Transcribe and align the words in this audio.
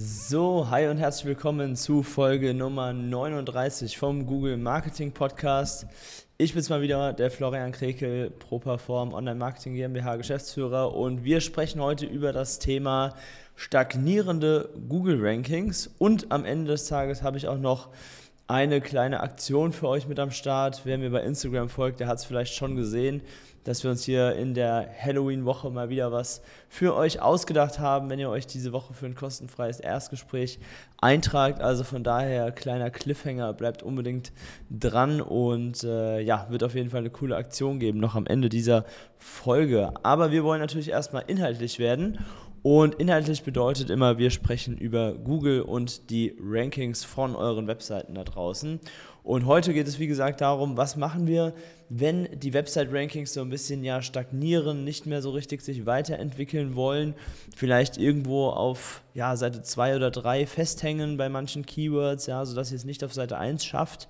So, 0.00 0.70
hi 0.70 0.86
und 0.86 0.98
herzlich 0.98 1.24
willkommen 1.24 1.74
zu 1.74 2.04
Folge 2.04 2.54
Nummer 2.54 2.92
39 2.92 3.98
vom 3.98 4.26
Google 4.26 4.56
Marketing 4.56 5.10
Podcast. 5.10 5.88
Ich 6.36 6.54
bin's 6.54 6.68
mal 6.68 6.82
wieder, 6.82 7.12
der 7.12 7.32
Florian 7.32 7.72
Krekel, 7.72 8.30
ProPerform 8.30 9.12
Online 9.12 9.34
Marketing 9.34 9.74
GmbH 9.74 10.14
Geschäftsführer 10.14 10.94
und 10.94 11.24
wir 11.24 11.40
sprechen 11.40 11.80
heute 11.80 12.06
über 12.06 12.32
das 12.32 12.60
Thema 12.60 13.16
stagnierende 13.56 14.68
Google 14.88 15.18
Rankings 15.20 15.90
und 15.98 16.30
am 16.30 16.44
Ende 16.44 16.70
des 16.70 16.86
Tages 16.86 17.24
habe 17.24 17.36
ich 17.36 17.48
auch 17.48 17.58
noch 17.58 17.88
eine 18.48 18.80
kleine 18.80 19.20
Aktion 19.20 19.72
für 19.72 19.88
euch 19.88 20.08
mit 20.08 20.18
am 20.18 20.30
Start. 20.30 20.82
Wer 20.84 20.98
mir 20.98 21.10
bei 21.10 21.22
Instagram 21.22 21.68
folgt, 21.68 22.00
der 22.00 22.08
hat 22.08 22.18
es 22.18 22.24
vielleicht 22.24 22.54
schon 22.54 22.76
gesehen 22.76 23.22
dass 23.68 23.84
wir 23.84 23.90
uns 23.90 24.04
hier 24.04 24.34
in 24.34 24.54
der 24.54 24.88
Halloween-Woche 24.98 25.68
mal 25.68 25.90
wieder 25.90 26.10
was 26.10 26.40
für 26.70 26.94
euch 26.94 27.20
ausgedacht 27.20 27.78
haben, 27.78 28.08
wenn 28.08 28.18
ihr 28.18 28.30
euch 28.30 28.46
diese 28.46 28.72
Woche 28.72 28.94
für 28.94 29.04
ein 29.04 29.14
kostenfreies 29.14 29.78
Erstgespräch 29.78 30.58
eintragt. 30.96 31.60
Also 31.60 31.84
von 31.84 32.02
daher 32.02 32.50
kleiner 32.50 32.90
Cliffhanger, 32.90 33.52
bleibt 33.52 33.82
unbedingt 33.82 34.32
dran 34.70 35.20
und 35.20 35.84
äh, 35.84 36.20
ja, 36.20 36.46
wird 36.48 36.64
auf 36.64 36.74
jeden 36.74 36.88
Fall 36.88 37.00
eine 37.00 37.10
coole 37.10 37.36
Aktion 37.36 37.78
geben 37.78 38.00
noch 38.00 38.14
am 38.14 38.24
Ende 38.26 38.48
dieser 38.48 38.86
Folge. 39.18 39.92
Aber 40.02 40.30
wir 40.30 40.44
wollen 40.44 40.62
natürlich 40.62 40.88
erstmal 40.88 41.24
inhaltlich 41.26 41.78
werden. 41.78 42.24
Und 42.70 42.96
inhaltlich 42.96 43.44
bedeutet 43.44 43.88
immer, 43.88 44.18
wir 44.18 44.28
sprechen 44.28 44.76
über 44.76 45.14
Google 45.14 45.62
und 45.62 46.10
die 46.10 46.36
Rankings 46.38 47.02
von 47.02 47.34
euren 47.34 47.66
Webseiten 47.66 48.14
da 48.14 48.24
draußen. 48.24 48.78
Und 49.22 49.46
heute 49.46 49.72
geht 49.72 49.88
es, 49.88 49.98
wie 49.98 50.06
gesagt, 50.06 50.42
darum, 50.42 50.76
was 50.76 50.94
machen 50.94 51.26
wir, 51.26 51.54
wenn 51.88 52.28
die 52.38 52.52
Website-Rankings 52.52 53.32
so 53.32 53.40
ein 53.40 53.48
bisschen 53.48 53.84
ja 53.84 54.02
stagnieren, 54.02 54.84
nicht 54.84 55.06
mehr 55.06 55.22
so 55.22 55.30
richtig 55.30 55.62
sich 55.62 55.86
weiterentwickeln 55.86 56.74
wollen, 56.74 57.14
vielleicht 57.56 57.96
irgendwo 57.96 58.48
auf 58.48 59.02
ja, 59.14 59.34
Seite 59.36 59.62
2 59.62 59.96
oder 59.96 60.10
3 60.10 60.46
festhängen 60.46 61.16
bei 61.16 61.30
manchen 61.30 61.64
Keywords, 61.64 62.26
ja, 62.26 62.44
sodass 62.44 62.70
ihr 62.70 62.76
es 62.76 62.84
nicht 62.84 63.02
auf 63.02 63.14
Seite 63.14 63.38
1 63.38 63.64
schafft. 63.64 64.08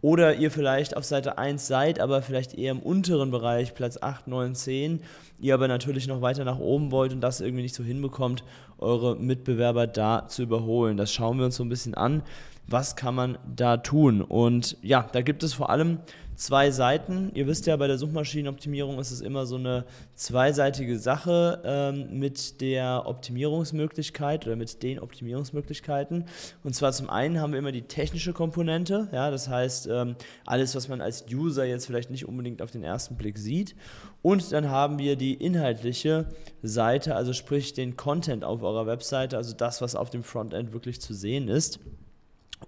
Oder 0.00 0.36
ihr 0.36 0.50
vielleicht 0.50 0.96
auf 0.96 1.04
Seite 1.04 1.38
1 1.38 1.66
seid, 1.66 1.98
aber 1.98 2.22
vielleicht 2.22 2.54
eher 2.54 2.70
im 2.70 2.78
unteren 2.78 3.30
Bereich, 3.30 3.74
Platz 3.74 3.98
8, 4.00 4.28
9, 4.28 4.54
10, 4.54 5.00
ihr 5.40 5.54
aber 5.54 5.66
natürlich 5.66 6.06
noch 6.06 6.22
weiter 6.22 6.44
nach 6.44 6.58
oben 6.58 6.92
wollt 6.92 7.12
und 7.12 7.20
das 7.20 7.40
irgendwie 7.40 7.62
nicht 7.62 7.74
so 7.74 7.82
hinbekommt, 7.82 8.44
eure 8.78 9.16
Mitbewerber 9.16 9.86
da 9.88 10.28
zu 10.28 10.42
überholen. 10.42 10.96
Das 10.96 11.12
schauen 11.12 11.38
wir 11.38 11.46
uns 11.46 11.56
so 11.56 11.64
ein 11.64 11.68
bisschen 11.68 11.94
an 11.94 12.22
was 12.68 12.96
kann 12.96 13.14
man 13.14 13.38
da 13.56 13.78
tun? 13.78 14.20
Und 14.20 14.76
ja, 14.82 15.08
da 15.10 15.22
gibt 15.22 15.42
es 15.42 15.54
vor 15.54 15.70
allem 15.70 15.98
zwei 16.38 16.70
Seiten. 16.70 17.32
Ihr 17.34 17.46
wisst 17.46 17.66
ja, 17.66 17.76
bei 17.76 17.88
der 17.88 17.98
Suchmaschinenoptimierung 17.98 18.98
ist 18.98 19.10
es 19.10 19.20
immer 19.20 19.44
so 19.44 19.56
eine 19.56 19.84
zweiseitige 20.14 20.98
Sache 20.98 21.60
ähm, 21.64 22.18
mit 22.18 22.60
der 22.60 23.02
Optimierungsmöglichkeit 23.06 24.46
oder 24.46 24.54
mit 24.54 24.82
den 24.82 25.00
Optimierungsmöglichkeiten. 25.00 26.26
Und 26.62 26.74
zwar 26.74 26.92
zum 26.92 27.10
einen 27.10 27.40
haben 27.40 27.52
wir 27.52 27.58
immer 27.58 27.72
die 27.72 27.82
technische 27.82 28.32
Komponente, 28.32 29.08
ja, 29.12 29.30
das 29.30 29.48
heißt 29.48 29.88
ähm, 29.90 30.14
alles, 30.46 30.76
was 30.76 30.88
man 30.88 31.00
als 31.00 31.26
User 31.30 31.64
jetzt 31.64 31.86
vielleicht 31.86 32.10
nicht 32.10 32.26
unbedingt 32.26 32.62
auf 32.62 32.70
den 32.70 32.84
ersten 32.84 33.16
Blick 33.16 33.36
sieht. 33.36 33.74
Und 34.22 34.52
dann 34.52 34.70
haben 34.70 34.98
wir 34.98 35.16
die 35.16 35.34
inhaltliche 35.34 36.26
Seite, 36.62 37.16
also 37.16 37.32
sprich 37.32 37.74
den 37.74 37.96
Content 37.96 38.44
auf 38.44 38.62
eurer 38.62 38.86
Webseite, 38.86 39.36
also 39.36 39.54
das, 39.54 39.80
was 39.80 39.96
auf 39.96 40.10
dem 40.10 40.22
Frontend 40.22 40.72
wirklich 40.72 41.00
zu 41.00 41.14
sehen 41.14 41.48
ist. 41.48 41.80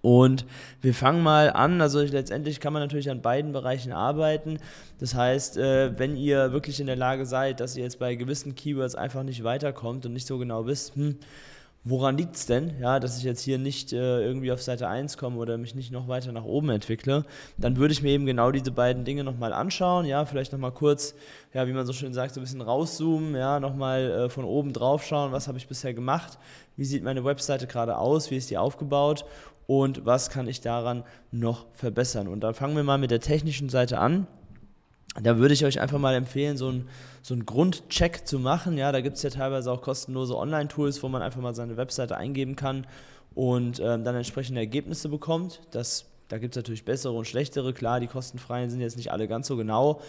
Und 0.02 0.46
wir 0.80 0.94
fangen 0.94 1.22
mal 1.22 1.50
an, 1.50 1.80
also 1.80 2.00
letztendlich 2.00 2.60
kann 2.60 2.72
man 2.72 2.82
natürlich 2.82 3.10
an 3.10 3.20
beiden 3.20 3.52
Bereichen 3.52 3.92
arbeiten. 3.92 4.58
Das 4.98 5.14
heißt, 5.14 5.58
äh, 5.58 5.98
wenn 5.98 6.16
ihr 6.16 6.52
wirklich 6.52 6.80
in 6.80 6.86
der 6.86 6.96
Lage 6.96 7.26
seid, 7.26 7.60
dass 7.60 7.76
ihr 7.76 7.84
jetzt 7.84 7.98
bei 7.98 8.14
gewissen 8.14 8.54
Keywords 8.54 8.94
einfach 8.94 9.22
nicht 9.22 9.44
weiterkommt 9.44 10.06
und 10.06 10.12
nicht 10.12 10.26
so 10.26 10.38
genau 10.38 10.66
wisst, 10.66 10.96
hm, 10.96 11.16
woran 11.82 12.18
liegt 12.18 12.36
es 12.36 12.44
denn, 12.44 12.74
ja, 12.78 13.00
dass 13.00 13.16
ich 13.16 13.24
jetzt 13.24 13.40
hier 13.40 13.58
nicht 13.58 13.92
äh, 13.92 14.22
irgendwie 14.22 14.52
auf 14.52 14.60
Seite 14.60 14.86
1 14.86 15.16
komme 15.16 15.38
oder 15.38 15.56
mich 15.56 15.74
nicht 15.74 15.90
noch 15.90 16.08
weiter 16.08 16.30
nach 16.30 16.44
oben 16.44 16.68
entwickle, 16.68 17.24
dann 17.56 17.78
würde 17.78 17.92
ich 17.92 18.02
mir 18.02 18.10
eben 18.10 18.26
genau 18.26 18.50
diese 18.50 18.70
beiden 18.70 19.04
Dinge 19.04 19.24
nochmal 19.24 19.54
anschauen, 19.54 20.04
ja, 20.04 20.26
vielleicht 20.26 20.52
nochmal 20.52 20.72
kurz, 20.72 21.14
ja, 21.54 21.66
wie 21.66 21.72
man 21.72 21.86
so 21.86 21.94
schön 21.94 22.12
sagt, 22.12 22.34
so 22.34 22.40
ein 22.40 22.44
bisschen 22.44 22.60
rauszoomen, 22.60 23.34
ja, 23.34 23.60
nochmal 23.60 24.10
äh, 24.10 24.28
von 24.28 24.44
oben 24.44 24.74
drauf 24.74 25.04
schauen, 25.04 25.32
was 25.32 25.48
habe 25.48 25.56
ich 25.56 25.68
bisher 25.68 25.94
gemacht, 25.94 26.38
wie 26.76 26.84
sieht 26.84 27.02
meine 27.02 27.24
Webseite 27.24 27.66
gerade 27.66 27.96
aus, 27.96 28.30
wie 28.30 28.36
ist 28.36 28.50
die 28.50 28.58
aufgebaut 28.58 29.24
und 29.70 30.04
was 30.04 30.30
kann 30.30 30.48
ich 30.48 30.60
daran 30.60 31.04
noch 31.30 31.66
verbessern. 31.74 32.26
Und 32.26 32.40
dann 32.40 32.54
fangen 32.54 32.74
wir 32.74 32.82
mal 32.82 32.98
mit 32.98 33.12
der 33.12 33.20
technischen 33.20 33.68
Seite 33.68 34.00
an. 34.00 34.26
Da 35.22 35.38
würde 35.38 35.54
ich 35.54 35.64
euch 35.64 35.80
einfach 35.80 36.00
mal 36.00 36.16
empfehlen, 36.16 36.56
so 36.56 36.70
einen 36.70 36.88
so 37.22 37.36
Grundcheck 37.36 38.26
zu 38.26 38.40
machen. 38.40 38.76
Ja, 38.76 38.90
da 38.90 39.00
gibt 39.00 39.18
es 39.18 39.22
ja 39.22 39.30
teilweise 39.30 39.70
auch 39.70 39.80
kostenlose 39.80 40.36
Online-Tools, 40.36 41.04
wo 41.04 41.08
man 41.08 41.22
einfach 41.22 41.40
mal 41.40 41.54
seine 41.54 41.76
Webseite 41.76 42.16
eingeben 42.16 42.56
kann 42.56 42.84
und 43.36 43.78
ähm, 43.78 44.02
dann 44.02 44.16
entsprechende 44.16 44.60
Ergebnisse 44.60 45.08
bekommt. 45.08 45.60
Das, 45.70 46.06
da 46.26 46.38
gibt 46.38 46.56
es 46.56 46.56
natürlich 46.56 46.84
bessere 46.84 47.12
und 47.12 47.28
schlechtere. 47.28 47.72
Klar, 47.72 48.00
die 48.00 48.08
kostenfreien 48.08 48.70
sind 48.70 48.80
jetzt 48.80 48.96
nicht 48.96 49.12
alle 49.12 49.28
ganz 49.28 49.46
so 49.46 49.56
genau, 49.56 50.00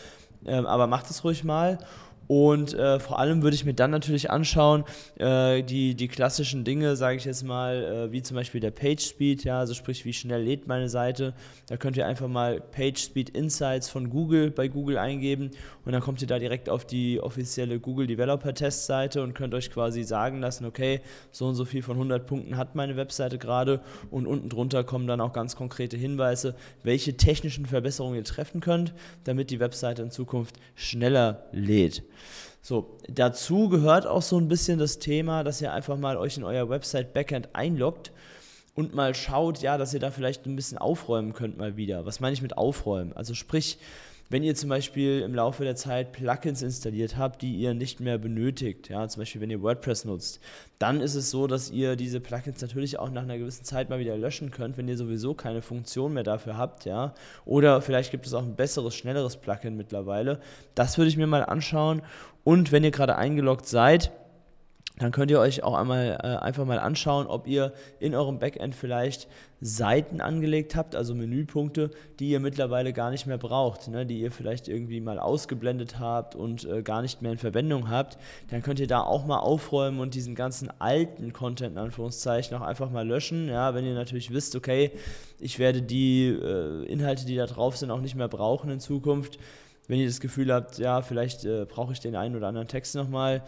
ähm, 0.43 0.65
aber 0.65 0.87
macht 0.87 1.07
es 1.11 1.23
ruhig 1.23 1.43
mal. 1.43 1.77
Und 2.27 2.73
äh, 2.73 2.99
vor 2.99 3.19
allem 3.19 3.43
würde 3.43 3.55
ich 3.55 3.65
mir 3.65 3.73
dann 3.73 3.91
natürlich 3.91 4.31
anschauen, 4.31 4.85
äh, 5.17 5.63
die, 5.63 5.95
die 5.95 6.07
klassischen 6.07 6.63
Dinge, 6.63 6.95
sage 6.95 7.17
ich 7.17 7.25
jetzt 7.25 7.43
mal, 7.43 7.83
äh, 7.83 8.11
wie 8.11 8.21
zum 8.21 8.35
Beispiel 8.35 8.61
der 8.61 8.71
Page 8.71 9.01
Speed, 9.01 9.43
ja, 9.43 9.59
also 9.59 9.73
sprich, 9.73 10.05
wie 10.05 10.13
schnell 10.13 10.43
lädt 10.43 10.67
meine 10.67 10.87
Seite. 10.87 11.33
Da 11.67 11.77
könnt 11.77 11.97
ihr 11.97 12.07
einfach 12.07 12.29
mal 12.29 12.61
Page 12.61 12.99
Speed 12.99 13.31
Insights 13.31 13.89
von 13.89 14.09
Google 14.09 14.49
bei 14.49 14.69
Google 14.69 14.97
eingeben 14.97 15.51
und 15.83 15.91
dann 15.91 16.01
kommt 16.01 16.21
ihr 16.21 16.27
da 16.27 16.39
direkt 16.39 16.69
auf 16.69 16.85
die 16.85 17.19
offizielle 17.19 17.79
Google 17.79 18.07
Developer 18.07 18.53
Test 18.53 18.85
Seite 18.85 19.23
und 19.23 19.33
könnt 19.33 19.53
euch 19.53 19.71
quasi 19.71 20.03
sagen 20.03 20.39
lassen, 20.39 20.65
okay, 20.65 21.01
so 21.31 21.47
und 21.47 21.55
so 21.55 21.65
viel 21.65 21.81
von 21.81 21.95
100 21.97 22.25
Punkten 22.25 22.55
hat 22.55 22.75
meine 22.75 22.95
Webseite 22.95 23.39
gerade 23.39 23.81
und 24.09 24.25
unten 24.25 24.47
drunter 24.47 24.83
kommen 24.83 25.07
dann 25.07 25.21
auch 25.21 25.33
ganz 25.33 25.55
konkrete 25.55 25.97
Hinweise, 25.97 26.55
welche 26.83 27.17
technischen 27.17 27.65
Verbesserungen 27.65 28.15
ihr 28.15 28.23
treffen 28.23 28.61
könnt, 28.61 28.93
damit 29.23 29.49
die 29.49 29.59
Webseite 29.59 30.01
in 30.01 30.11
Zukunft 30.11 30.55
schneller 30.75 31.43
lädt. 31.51 32.03
So, 32.61 32.97
dazu 33.07 33.69
gehört 33.69 34.05
auch 34.05 34.21
so 34.21 34.37
ein 34.37 34.47
bisschen 34.47 34.77
das 34.77 34.99
Thema, 34.99 35.43
dass 35.43 35.61
ihr 35.61 35.73
einfach 35.73 35.97
mal 35.97 36.17
euch 36.17 36.37
in 36.37 36.43
euer 36.43 36.69
Website 36.69 37.13
Backend 37.13 37.49
einloggt 37.53 38.11
und 38.75 38.93
mal 38.93 39.15
schaut, 39.15 39.61
ja, 39.61 39.77
dass 39.77 39.93
ihr 39.93 39.99
da 39.99 40.11
vielleicht 40.11 40.45
ein 40.45 40.55
bisschen 40.55 40.77
aufräumen 40.77 41.33
könnt 41.33 41.57
mal 41.57 41.75
wieder. 41.75 42.05
Was 42.05 42.19
meine 42.19 42.33
ich 42.33 42.41
mit 42.41 42.57
aufräumen? 42.57 43.13
Also 43.13 43.33
sprich, 43.33 43.79
wenn 44.31 44.43
ihr 44.43 44.55
zum 44.55 44.69
Beispiel 44.69 45.19
im 45.19 45.35
Laufe 45.35 45.65
der 45.65 45.75
Zeit 45.75 46.13
Plugins 46.13 46.61
installiert 46.61 47.17
habt, 47.17 47.41
die 47.41 47.53
ihr 47.57 47.73
nicht 47.73 47.99
mehr 47.99 48.17
benötigt, 48.17 48.87
ja, 48.87 49.05
zum 49.09 49.21
Beispiel 49.21 49.41
wenn 49.41 49.49
ihr 49.49 49.61
WordPress 49.61 50.05
nutzt, 50.05 50.39
dann 50.79 51.01
ist 51.01 51.15
es 51.15 51.29
so, 51.29 51.47
dass 51.47 51.69
ihr 51.69 51.97
diese 51.97 52.21
Plugins 52.21 52.61
natürlich 52.61 52.97
auch 52.97 53.11
nach 53.11 53.23
einer 53.23 53.37
gewissen 53.37 53.65
Zeit 53.65 53.89
mal 53.89 53.99
wieder 53.99 54.17
löschen 54.17 54.49
könnt, 54.49 54.77
wenn 54.77 54.87
ihr 54.87 54.95
sowieso 54.95 55.33
keine 55.33 55.61
Funktion 55.61 56.13
mehr 56.13 56.23
dafür 56.23 56.57
habt, 56.57 56.85
ja. 56.85 57.13
Oder 57.43 57.81
vielleicht 57.81 58.11
gibt 58.11 58.25
es 58.25 58.33
auch 58.33 58.43
ein 58.43 58.55
besseres, 58.55 58.95
schnelleres 58.95 59.35
Plugin 59.35 59.75
mittlerweile. 59.75 60.39
Das 60.75 60.97
würde 60.97 61.09
ich 61.09 61.17
mir 61.17 61.27
mal 61.27 61.43
anschauen. 61.43 62.01
Und 62.45 62.71
wenn 62.71 62.85
ihr 62.85 62.91
gerade 62.91 63.17
eingeloggt 63.17 63.67
seid, 63.67 64.11
dann 65.01 65.11
könnt 65.11 65.31
ihr 65.31 65.39
euch 65.39 65.63
auch 65.63 65.73
einmal 65.73 66.19
äh, 66.21 66.27
einfach 66.37 66.63
mal 66.65 66.77
anschauen, 66.77 67.25
ob 67.25 67.47
ihr 67.47 67.73
in 67.99 68.13
eurem 68.13 68.37
Backend 68.37 68.75
vielleicht 68.75 69.27
Seiten 69.59 70.21
angelegt 70.21 70.75
habt, 70.75 70.95
also 70.95 71.15
Menüpunkte, 71.15 71.89
die 72.19 72.29
ihr 72.29 72.39
mittlerweile 72.39 72.93
gar 72.93 73.09
nicht 73.09 73.25
mehr 73.25 73.39
braucht, 73.39 73.87
ne, 73.87 74.05
die 74.05 74.19
ihr 74.19 74.31
vielleicht 74.31 74.67
irgendwie 74.67 75.01
mal 75.01 75.17
ausgeblendet 75.17 75.99
habt 75.99 76.35
und 76.35 76.65
äh, 76.65 76.83
gar 76.83 77.01
nicht 77.01 77.21
mehr 77.21 77.31
in 77.31 77.37
Verwendung 77.39 77.89
habt. 77.89 78.19
Dann 78.49 78.61
könnt 78.61 78.79
ihr 78.79 78.87
da 78.87 79.01
auch 79.01 79.25
mal 79.25 79.39
aufräumen 79.39 79.99
und 79.99 80.13
diesen 80.13 80.35
ganzen 80.35 80.69
alten 80.79 81.33
Content 81.33 81.73
in 81.73 81.77
Anführungszeichen 81.79 82.55
auch 82.57 82.61
einfach 82.61 82.91
mal 82.91 83.07
löschen. 83.07 83.49
Ja, 83.49 83.73
wenn 83.73 83.85
ihr 83.85 83.95
natürlich 83.95 84.31
wisst, 84.31 84.55
okay, 84.55 84.91
ich 85.39 85.57
werde 85.57 85.81
die 85.81 86.27
äh, 86.27 86.85
Inhalte, 86.85 87.25
die 87.25 87.35
da 87.35 87.47
drauf 87.47 87.77
sind, 87.77 87.89
auch 87.89 88.01
nicht 88.01 88.15
mehr 88.15 88.27
brauchen 88.27 88.69
in 88.69 88.79
Zukunft. 88.79 89.39
Wenn 89.87 89.99
ihr 89.99 90.07
das 90.07 90.19
Gefühl 90.19 90.53
habt, 90.53 90.77
ja, 90.77 91.01
vielleicht 91.01 91.43
äh, 91.43 91.65
brauche 91.65 91.93
ich 91.93 91.99
den 91.99 92.15
einen 92.15 92.35
oder 92.35 92.47
anderen 92.47 92.67
Text 92.67 92.95
nochmal, 92.95 93.43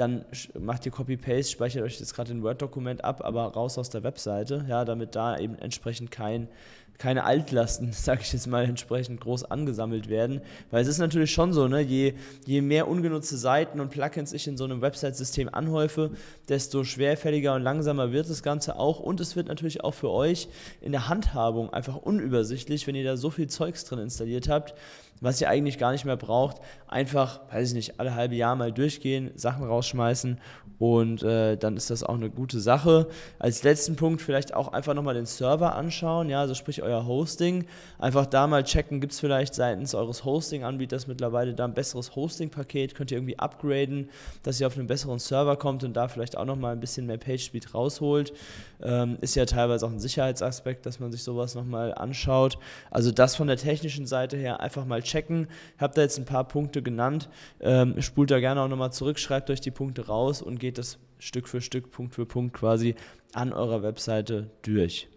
dann 0.00 0.24
macht 0.58 0.86
ihr 0.86 0.92
Copy-Paste, 0.92 1.52
speichert 1.52 1.82
euch 1.82 1.98
das 1.98 2.14
gerade 2.14 2.32
in 2.32 2.42
Word-Dokument 2.42 3.04
ab, 3.04 3.22
aber 3.22 3.44
raus 3.52 3.76
aus 3.78 3.90
der 3.90 4.02
Webseite, 4.02 4.64
ja, 4.68 4.84
damit 4.84 5.14
da 5.14 5.38
eben 5.38 5.56
entsprechend 5.56 6.10
kein 6.10 6.48
keine 7.00 7.24
Altlasten, 7.24 7.92
sage 7.94 8.20
ich 8.22 8.32
jetzt 8.32 8.46
mal, 8.46 8.64
entsprechend 8.64 9.20
groß 9.20 9.44
angesammelt 9.44 10.08
werden. 10.08 10.42
Weil 10.70 10.82
es 10.82 10.88
ist 10.88 10.98
natürlich 10.98 11.32
schon 11.32 11.52
so, 11.52 11.66
ne, 11.66 11.80
je, 11.80 12.14
je 12.46 12.60
mehr 12.60 12.86
ungenutzte 12.86 13.36
Seiten 13.38 13.80
und 13.80 13.90
Plugins 13.90 14.32
ich 14.32 14.46
in 14.46 14.56
so 14.56 14.64
einem 14.64 14.82
Website-System 14.82 15.48
anhäufe, 15.52 16.10
desto 16.48 16.84
schwerfälliger 16.84 17.54
und 17.54 17.62
langsamer 17.62 18.12
wird 18.12 18.28
das 18.30 18.42
Ganze 18.42 18.76
auch. 18.76 19.00
Und 19.00 19.18
es 19.20 19.34
wird 19.34 19.48
natürlich 19.48 19.82
auch 19.82 19.94
für 19.94 20.10
euch 20.10 20.48
in 20.80 20.92
der 20.92 21.08
Handhabung 21.08 21.72
einfach 21.72 21.96
unübersichtlich, 21.96 22.86
wenn 22.86 22.94
ihr 22.94 23.04
da 23.04 23.16
so 23.16 23.30
viel 23.30 23.48
Zeugs 23.48 23.84
drin 23.84 23.98
installiert 23.98 24.48
habt 24.48 24.74
was 25.20 25.40
ihr 25.40 25.48
eigentlich 25.48 25.78
gar 25.78 25.92
nicht 25.92 26.04
mehr 26.04 26.16
braucht. 26.16 26.56
Einfach, 26.88 27.40
weiß 27.52 27.68
ich 27.68 27.74
nicht, 27.74 28.00
alle 28.00 28.14
halbe 28.14 28.34
Jahr 28.34 28.56
mal 28.56 28.72
durchgehen, 28.72 29.30
Sachen 29.34 29.64
rausschmeißen 29.64 30.38
und 30.80 31.22
äh, 31.22 31.58
dann 31.58 31.76
ist 31.76 31.90
das 31.90 32.02
auch 32.02 32.14
eine 32.14 32.30
gute 32.30 32.58
Sache. 32.58 33.06
Als 33.38 33.62
letzten 33.62 33.96
Punkt 33.96 34.22
vielleicht 34.22 34.54
auch 34.54 34.72
einfach 34.72 34.94
nochmal 34.94 35.12
den 35.12 35.26
Server 35.26 35.76
anschauen, 35.76 36.30
ja, 36.30 36.40
also 36.40 36.54
sprich 36.54 36.82
euer 36.82 37.06
Hosting. 37.06 37.66
Einfach 37.98 38.24
da 38.24 38.46
mal 38.46 38.64
checken, 38.64 38.98
gibt 38.98 39.12
es 39.12 39.20
vielleicht 39.20 39.54
seitens 39.54 39.94
eures 39.94 40.24
Hosting-Anbieters 40.24 41.06
mittlerweile 41.06 41.52
da 41.52 41.66
ein 41.66 41.74
besseres 41.74 42.16
Hosting-Paket, 42.16 42.94
könnt 42.94 43.10
ihr 43.10 43.18
irgendwie 43.18 43.38
upgraden, 43.38 44.08
dass 44.42 44.58
ihr 44.58 44.66
auf 44.66 44.78
einen 44.78 44.86
besseren 44.86 45.18
Server 45.18 45.56
kommt 45.56 45.84
und 45.84 45.92
da 45.92 46.08
vielleicht 46.08 46.38
auch 46.38 46.46
nochmal 46.46 46.72
ein 46.72 46.80
bisschen 46.80 47.04
mehr 47.04 47.18
Page-Speed 47.18 47.74
rausholt. 47.74 48.32
Ähm, 48.82 49.18
ist 49.20 49.34
ja 49.34 49.44
teilweise 49.44 49.84
auch 49.84 49.90
ein 49.90 50.00
Sicherheitsaspekt, 50.00 50.86
dass 50.86 50.98
man 50.98 51.12
sich 51.12 51.22
sowas 51.22 51.54
nochmal 51.54 51.92
anschaut. 51.92 52.56
Also 52.90 53.10
das 53.10 53.36
von 53.36 53.48
der 53.48 53.58
technischen 53.58 54.06
Seite 54.06 54.38
her 54.38 54.60
einfach 54.60 54.86
mal 54.86 55.02
checken. 55.02 55.09
Ich 55.14 55.82
habe 55.82 55.94
da 55.94 56.02
jetzt 56.02 56.18
ein 56.18 56.24
paar 56.24 56.44
Punkte 56.46 56.82
genannt. 56.82 57.28
Ähm, 57.60 58.00
spult 58.00 58.30
da 58.30 58.40
gerne 58.40 58.60
auch 58.62 58.68
nochmal 58.68 58.92
zurück, 58.92 59.18
schreibt 59.18 59.50
euch 59.50 59.60
die 59.60 59.70
Punkte 59.70 60.06
raus 60.06 60.42
und 60.42 60.58
geht 60.58 60.78
das 60.78 60.98
Stück 61.18 61.48
für 61.48 61.60
Stück, 61.60 61.90
Punkt 61.90 62.14
für 62.14 62.26
Punkt 62.26 62.54
quasi 62.54 62.94
an 63.32 63.52
eurer 63.52 63.82
Webseite 63.82 64.50
durch. 64.62 65.08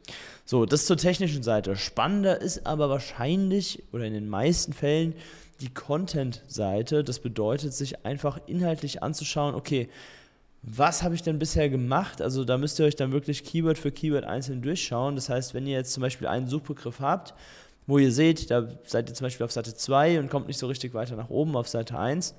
So, 0.45 0.65
das 0.65 0.85
zur 0.85 0.97
technischen 0.97 1.43
Seite. 1.43 1.75
Spannender 1.75 2.41
ist 2.41 2.65
aber 2.65 2.89
wahrscheinlich 2.89 3.83
oder 3.91 4.05
in 4.05 4.13
den 4.13 4.27
meisten 4.27 4.73
Fällen 4.73 5.15
die 5.61 5.73
Content-Seite. 5.73 7.03
Das 7.03 7.19
bedeutet, 7.19 7.73
sich 7.73 8.05
einfach 8.05 8.39
inhaltlich 8.47 9.01
anzuschauen, 9.01 9.55
okay, 9.55 9.89
was 10.61 11.03
habe 11.03 11.13
ich 11.13 11.21
denn 11.21 11.39
bisher 11.39 11.69
gemacht? 11.69 12.21
Also 12.21 12.45
da 12.45 12.57
müsst 12.57 12.79
ihr 12.79 12.85
euch 12.85 12.95
dann 12.95 13.11
wirklich 13.11 13.43
Keyword 13.43 13.77
für 13.77 13.91
Keyword 13.91 14.23
einzeln 14.23 14.61
durchschauen. 14.61 15.15
Das 15.15 15.27
heißt, 15.27 15.53
wenn 15.53 15.67
ihr 15.67 15.73
jetzt 15.73 15.91
zum 15.91 16.01
Beispiel 16.01 16.27
einen 16.27 16.47
Suchbegriff 16.47 17.01
habt, 17.01 17.33
wo 17.87 17.97
ihr 17.97 18.11
seht, 18.11 18.49
da 18.51 18.67
seid 18.85 19.09
ihr 19.09 19.15
zum 19.15 19.25
Beispiel 19.25 19.45
auf 19.45 19.51
Seite 19.51 19.73
2 19.73 20.19
und 20.19 20.29
kommt 20.29 20.47
nicht 20.47 20.59
so 20.59 20.67
richtig 20.67 20.93
weiter 20.93 21.15
nach 21.15 21.29
oben 21.29 21.55
auf 21.55 21.67
Seite 21.67 21.97
1, 21.97 22.35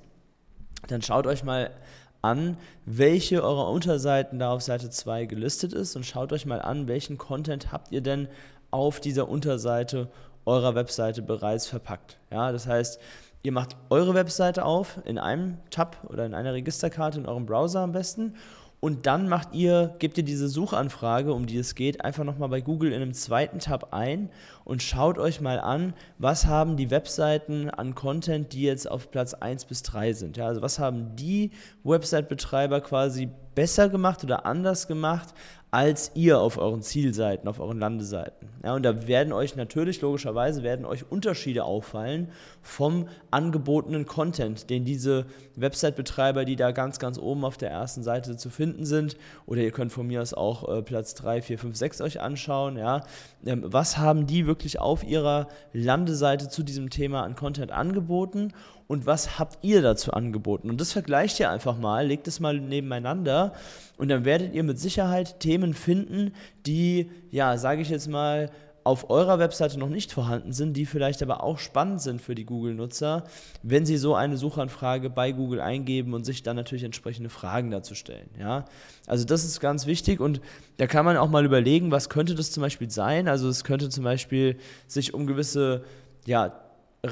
dann 0.87 1.01
schaut 1.01 1.27
euch 1.27 1.43
mal 1.43 1.71
an, 2.21 2.57
welche 2.85 3.43
eurer 3.43 3.69
Unterseiten 3.69 4.39
da 4.39 4.51
auf 4.51 4.61
Seite 4.61 4.89
2 4.89 5.25
gelistet 5.25 5.73
ist 5.73 5.95
und 5.95 6.05
schaut 6.05 6.33
euch 6.33 6.45
mal 6.45 6.61
an, 6.61 6.87
welchen 6.87 7.17
Content 7.17 7.71
habt 7.71 7.91
ihr 7.91 8.01
denn 8.01 8.27
auf 8.71 8.99
dieser 8.99 9.29
Unterseite 9.29 10.09
eurer 10.45 10.75
Webseite 10.75 11.21
bereits 11.21 11.67
verpackt. 11.67 12.17
Ja, 12.31 12.51
das 12.51 12.67
heißt, 12.67 12.99
Ihr 13.45 13.51
macht 13.51 13.75
eure 13.91 14.15
Webseite 14.15 14.65
auf 14.65 14.99
in 15.05 15.19
einem 15.19 15.59
Tab 15.69 15.97
oder 16.09 16.25
in 16.25 16.33
einer 16.33 16.55
Registerkarte 16.55 17.19
in 17.19 17.27
eurem 17.27 17.45
Browser 17.45 17.81
am 17.81 17.91
besten 17.91 18.33
und 18.85 19.07
dann 19.07 19.27
macht 19.27 19.55
ihr, 19.55 19.95
gebt 19.97 20.15
ihr 20.19 20.23
diese 20.23 20.47
Suchanfrage, 20.47 21.33
um 21.33 21.47
die 21.47 21.57
es 21.57 21.73
geht, 21.73 22.05
einfach 22.05 22.23
nochmal 22.23 22.49
bei 22.49 22.61
Google 22.61 22.91
in 22.91 23.01
einem 23.01 23.15
zweiten 23.15 23.57
Tab 23.57 23.95
ein 23.95 24.29
und 24.63 24.83
schaut 24.83 25.17
euch 25.17 25.41
mal 25.41 25.59
an, 25.59 25.95
was 26.19 26.45
haben 26.45 26.77
die 26.77 26.91
Webseiten 26.91 27.71
an 27.71 27.95
Content, 27.95 28.53
die 28.53 28.61
jetzt 28.61 28.87
auf 28.87 29.09
Platz 29.09 29.33
1 29.33 29.65
bis 29.65 29.81
3 29.81 30.13
sind. 30.13 30.37
Ja, 30.37 30.45
also 30.45 30.61
was 30.61 30.77
haben 30.77 31.15
die 31.15 31.49
Website-Betreiber 31.83 32.79
quasi 32.81 33.29
besser 33.55 33.89
gemacht 33.89 34.23
oder 34.23 34.45
anders 34.45 34.87
gemacht 34.87 35.33
als 35.75 36.11
ihr 36.13 36.39
auf 36.39 36.57
euren 36.57 36.81
Zielseiten, 36.81 37.49
auf 37.49 37.59
euren 37.59 37.79
Landeseiten. 37.79 38.47
Ja, 38.63 38.75
und 38.75 38.83
da 38.83 39.07
werden 39.07 39.33
euch 39.33 39.57
natürlich, 39.57 39.99
logischerweise, 39.99 40.63
werden 40.63 40.85
euch 40.85 41.11
Unterschiede 41.11 41.65
auffallen 41.65 42.29
vom 42.61 43.09
angebotenen 43.29 44.05
Content, 44.05 44.69
den 44.69 44.85
diese 44.85 45.25
Website-Betreiber, 45.57 46.45
die 46.45 46.55
da 46.55 46.71
ganz, 46.71 46.97
ganz 46.97 47.17
oben 47.17 47.43
auf 47.43 47.57
der 47.57 47.71
ersten 47.71 48.03
Seite 48.03 48.37
zu 48.37 48.49
finden 48.49 48.85
sind, 48.85 49.17
oder 49.47 49.59
ihr 49.61 49.71
könnt 49.71 49.91
von 49.91 50.07
mir 50.07 50.21
aus 50.21 50.33
auch 50.33 50.77
äh, 50.77 50.81
Platz 50.81 51.13
3, 51.15 51.41
4, 51.41 51.59
5, 51.59 51.75
6 51.75 52.01
euch 52.01 52.21
anschauen, 52.21 52.77
ja, 52.77 53.03
ähm, 53.45 53.65
was 53.65 53.97
haben 53.97 54.27
die 54.27 54.47
wirklich 54.47 54.79
auf 54.79 55.03
ihrer 55.03 55.49
Landeseite 55.73 56.47
zu 56.47 56.63
diesem 56.63 56.89
Thema 56.89 57.23
an 57.23 57.35
Content 57.35 57.73
angeboten 57.73 58.53
und 58.87 59.05
was 59.05 59.39
habt 59.39 59.63
ihr 59.63 59.81
dazu 59.81 60.11
angeboten? 60.11 60.69
Und 60.69 60.79
das 60.79 60.91
vergleicht 60.91 61.39
ihr 61.39 61.49
einfach 61.49 61.77
mal, 61.77 62.05
legt 62.05 62.27
es 62.27 62.39
mal 62.39 62.59
nebeneinander 62.59 63.53
und 63.97 64.09
dann 64.09 64.25
werdet 64.25 64.53
ihr 64.53 64.63
mit 64.63 64.79
Sicherheit 64.79 65.39
Themen 65.39 65.73
finden, 65.73 66.33
die, 66.65 67.09
ja, 67.31 67.57
sage 67.57 67.81
ich 67.81 67.89
jetzt 67.89 68.07
mal, 68.07 68.51
auf 68.85 69.09
eurer 69.09 69.39
Webseite 69.39 69.79
noch 69.79 69.89
nicht 69.89 70.11
vorhanden 70.11 70.53
sind, 70.53 70.77
die 70.77 70.85
vielleicht 70.85 71.23
aber 71.23 71.43
auch 71.43 71.57
spannend 71.57 72.01
sind 72.01 72.21
für 72.21 72.35
die 72.35 72.45
Google-Nutzer, 72.45 73.23
wenn 73.63 73.83
sie 73.83 73.97
so 73.97 74.13
eine 74.13 74.37
Suchanfrage 74.37 75.09
bei 75.09 75.31
Google 75.31 75.59
eingeben 75.59 76.13
und 76.13 76.23
sich 76.23 76.43
dann 76.43 76.55
natürlich 76.55 76.83
entsprechende 76.83 77.31
Fragen 77.31 77.71
dazu 77.71 77.95
stellen. 77.95 78.29
Ja? 78.39 78.65
Also 79.07 79.25
das 79.25 79.43
ist 79.43 79.59
ganz 79.59 79.87
wichtig 79.87 80.19
und 80.19 80.39
da 80.77 80.85
kann 80.85 81.03
man 81.03 81.17
auch 81.17 81.29
mal 81.29 81.43
überlegen, 81.43 81.89
was 81.89 82.09
könnte 82.09 82.35
das 82.35 82.51
zum 82.51 82.61
Beispiel 82.61 82.91
sein. 82.91 83.27
Also 83.27 83.49
es 83.49 83.63
könnte 83.63 83.89
zum 83.89 84.03
Beispiel 84.03 84.59
sich 84.85 85.15
um 85.15 85.25
gewisse 85.25 85.83
ja, 86.27 86.53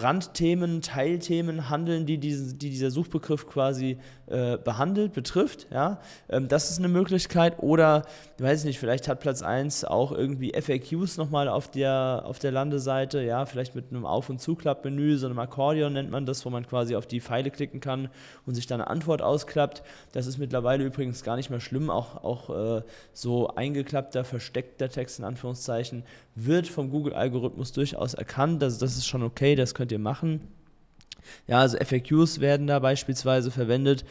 Randthemen, 0.02 0.82
Teilthemen 0.82 1.70
handeln, 1.70 2.06
die, 2.06 2.18
diese, 2.18 2.56
die 2.56 2.70
dieser 2.70 2.92
Suchbegriff 2.92 3.48
quasi 3.48 3.98
äh, 4.28 4.58
behandelt, 4.58 5.14
betrifft. 5.14 5.68
Ja? 5.72 6.00
Ähm, 6.30 6.48
das 6.48 6.70
ist 6.72 6.80
eine 6.80 6.88
Möglichkeit. 6.88 7.60
Oder, 7.60 8.04
ich 8.38 8.44
weiß 8.44 8.64
nicht, 8.64 8.80
vielleicht 8.80 9.08
hat 9.08 9.20
Platz 9.20 9.42
1 9.42 9.86
auch 9.86 10.12
irgendwie 10.12 10.54
FAQs 10.60 11.18
nochmal 11.18 11.48
auf 11.48 11.70
der, 11.70 12.24
auf 12.26 12.40
der 12.40 12.52
Landeseite, 12.52 13.22
ja, 13.22 13.46
vielleicht 13.46 13.76
mit 13.76 13.92
einem 13.92 14.06
Auf- 14.06 14.30
und 14.30 14.42
Zuklappmenü, 14.42 15.18
so 15.18 15.28
einem 15.28 15.40
Akkordeon 15.40 15.94
nennt 15.94 16.10
man 16.10 16.26
das, 16.26 16.46
wo 16.46 16.50
man 16.50 16.66
quasi 16.66 16.96
auf 16.96 17.06
die 17.06 17.22
Pfeile 17.22 17.52
klicken 17.52 17.80
kann 17.80 18.10
und 18.46 18.56
sich 18.56 18.66
dann 18.66 18.82
eine 18.82 18.90
Antwort 18.90 19.22
ausklappt. 19.22 19.84
Das 20.14 20.26
ist 20.26 20.38
mittlerweile 20.38 20.84
übrigens 20.84 21.24
gar 21.24 21.36
nicht 21.36 21.50
mehr 21.50 21.60
schlimm, 21.60 21.90
auch, 21.90 22.24
auch 22.24 22.78
äh, 22.78 22.82
so 23.12 23.50
eingeklappter, 23.50 24.24
versteckter 24.24 24.90
Text 24.90 25.20
in 25.20 25.26
Anführungszeichen 25.26 26.04
wird 26.36 26.68
vom 26.68 26.90
Google-Algorithmus 26.90 27.74
durchaus 27.74 28.14
erkannt. 28.14 28.64
Also 28.64 28.80
das 28.80 28.98
ist 28.98 29.06
schon 29.06 29.24
okay, 29.24 29.56
das 29.56 29.76
könnt 29.84 29.92
ihr 29.92 30.00
machen. 30.00 30.40
Ja, 31.46 31.60
also 31.60 31.78
FAQs 31.78 32.40
werden 32.40 32.68
da 32.68 32.80
beispielsweise 32.80 33.52
verwendet. 33.52 34.06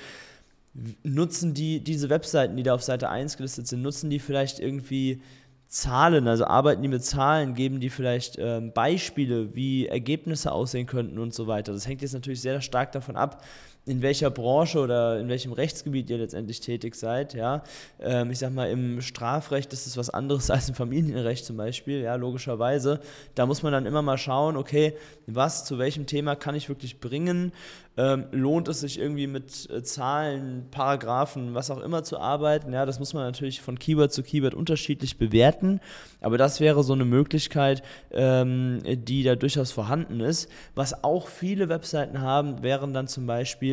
Nutzen 1.02 1.54
die 1.54 1.80
diese 1.80 2.10
Webseiten, 2.10 2.58
die 2.58 2.62
da 2.62 2.74
auf 2.74 2.82
Seite 2.82 3.08
1 3.08 3.38
gelistet 3.38 3.66
sind, 3.68 3.80
nutzen 3.80 4.10
die 4.10 4.18
vielleicht 4.18 4.60
irgendwie 4.60 5.22
Zahlen, 5.68 6.28
also 6.28 6.44
arbeiten 6.44 6.82
die 6.82 6.88
mit 6.88 7.02
Zahlen, 7.02 7.54
geben 7.54 7.80
die 7.80 7.88
vielleicht 7.88 8.36
ähm, 8.38 8.74
Beispiele, 8.74 9.54
wie 9.54 9.86
Ergebnisse 9.86 10.52
aussehen 10.52 10.86
könnten 10.86 11.18
und 11.18 11.32
so 11.32 11.46
weiter. 11.46 11.72
Das 11.72 11.86
hängt 11.86 12.02
jetzt 12.02 12.12
natürlich 12.12 12.42
sehr 12.42 12.60
stark 12.60 12.92
davon 12.92 13.16
ab, 13.16 13.42
in 13.84 14.00
welcher 14.00 14.30
Branche 14.30 14.78
oder 14.78 15.18
in 15.18 15.28
welchem 15.28 15.52
Rechtsgebiet 15.52 16.08
ihr 16.08 16.18
letztendlich 16.18 16.60
tätig 16.60 16.94
seid. 16.94 17.34
Ja? 17.34 17.64
Ähm, 18.00 18.30
ich 18.30 18.38
sag 18.38 18.52
mal, 18.52 18.70
im 18.70 19.00
Strafrecht 19.00 19.72
ist 19.72 19.86
es 19.86 19.96
was 19.96 20.08
anderes 20.08 20.50
als 20.52 20.68
im 20.68 20.74
Familienrecht 20.74 21.44
zum 21.44 21.56
Beispiel, 21.56 22.00
ja, 22.00 22.14
logischerweise. 22.14 23.00
Da 23.34 23.46
muss 23.46 23.62
man 23.62 23.72
dann 23.72 23.86
immer 23.86 24.02
mal 24.02 24.18
schauen, 24.18 24.56
okay, 24.56 24.94
was 25.26 25.64
zu 25.64 25.78
welchem 25.78 26.06
Thema 26.06 26.36
kann 26.36 26.54
ich 26.54 26.68
wirklich 26.68 27.00
bringen? 27.00 27.52
Ähm, 27.94 28.24
lohnt 28.30 28.68
es 28.68 28.80
sich 28.80 28.98
irgendwie 28.98 29.26
mit 29.26 29.68
äh, 29.68 29.82
Zahlen, 29.82 30.66
Paragraphen, 30.70 31.54
was 31.54 31.70
auch 31.70 31.80
immer 31.80 32.02
zu 32.04 32.18
arbeiten? 32.18 32.72
Ja, 32.72 32.86
das 32.86 32.98
muss 32.98 33.12
man 33.12 33.24
natürlich 33.24 33.60
von 33.60 33.78
Keyword 33.78 34.14
zu 34.14 34.22
Keyword 34.22 34.54
unterschiedlich 34.54 35.18
bewerten, 35.18 35.78
aber 36.22 36.38
das 36.38 36.58
wäre 36.60 36.84
so 36.84 36.94
eine 36.94 37.04
Möglichkeit, 37.04 37.82
ähm, 38.10 38.78
die 38.82 39.24
da 39.24 39.36
durchaus 39.36 39.72
vorhanden 39.72 40.20
ist. 40.20 40.50
Was 40.74 41.04
auch 41.04 41.28
viele 41.28 41.68
Webseiten 41.68 42.22
haben, 42.22 42.62
wären 42.62 42.94
dann 42.94 43.08
zum 43.08 43.26
Beispiel 43.26 43.71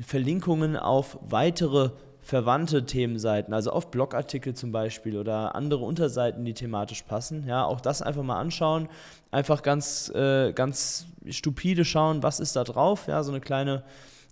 Verlinkungen 0.00 0.76
auf 0.76 1.18
weitere 1.22 1.90
verwandte 2.24 2.86
Themenseiten, 2.86 3.52
also 3.52 3.70
auf 3.70 3.90
Blogartikel 3.90 4.54
zum 4.54 4.72
Beispiel 4.72 5.18
oder 5.18 5.54
andere 5.54 5.84
Unterseiten, 5.84 6.44
die 6.44 6.54
thematisch 6.54 7.02
passen. 7.02 7.46
Ja, 7.46 7.66
auch 7.66 7.82
das 7.82 8.00
einfach 8.00 8.22
mal 8.22 8.40
anschauen, 8.40 8.88
einfach 9.30 9.62
ganz, 9.62 10.10
äh, 10.14 10.52
ganz 10.54 11.06
stupide 11.28 11.84
schauen, 11.84 12.22
was 12.22 12.40
ist 12.40 12.56
da 12.56 12.64
drauf. 12.64 13.08
Ja, 13.08 13.22
so 13.22 13.30
eine 13.30 13.42
kleine 13.42 13.84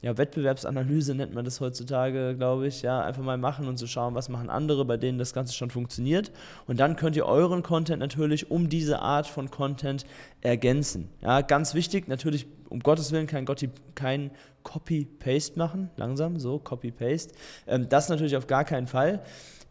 ja, 0.02 0.18
Wettbewerbsanalyse 0.18 1.14
nennt 1.14 1.32
man 1.32 1.44
das 1.44 1.60
heutzutage, 1.60 2.34
glaube 2.36 2.66
ich. 2.66 2.82
Ja, 2.82 3.02
einfach 3.02 3.22
mal 3.22 3.38
machen 3.38 3.68
und 3.68 3.78
zu 3.78 3.86
so 3.86 3.90
schauen, 3.92 4.16
was 4.16 4.28
machen 4.28 4.50
andere, 4.50 4.84
bei 4.84 4.96
denen 4.96 5.16
das 5.16 5.32
Ganze 5.32 5.54
schon 5.54 5.70
funktioniert. 5.70 6.32
Und 6.66 6.80
dann 6.80 6.96
könnt 6.96 7.14
ihr 7.14 7.24
euren 7.24 7.62
Content 7.62 8.00
natürlich 8.00 8.50
um 8.50 8.68
diese 8.68 8.98
Art 8.98 9.28
von 9.28 9.50
Content 9.50 10.04
ergänzen. 10.40 11.08
Ja, 11.20 11.40
ganz 11.40 11.74
wichtig, 11.74 12.08
natürlich 12.08 12.46
um 12.68 12.80
Gottes 12.80 13.12
Willen 13.12 13.28
kein, 13.28 13.46
kein 13.94 14.32
Copy-Paste 14.64 15.56
machen. 15.56 15.90
Langsam, 15.96 16.40
so, 16.40 16.58
Copy-Paste. 16.58 17.34
Ähm, 17.68 17.88
das 17.88 18.08
natürlich 18.08 18.36
auf 18.36 18.48
gar 18.48 18.64
keinen 18.64 18.88
Fall. 18.88 19.22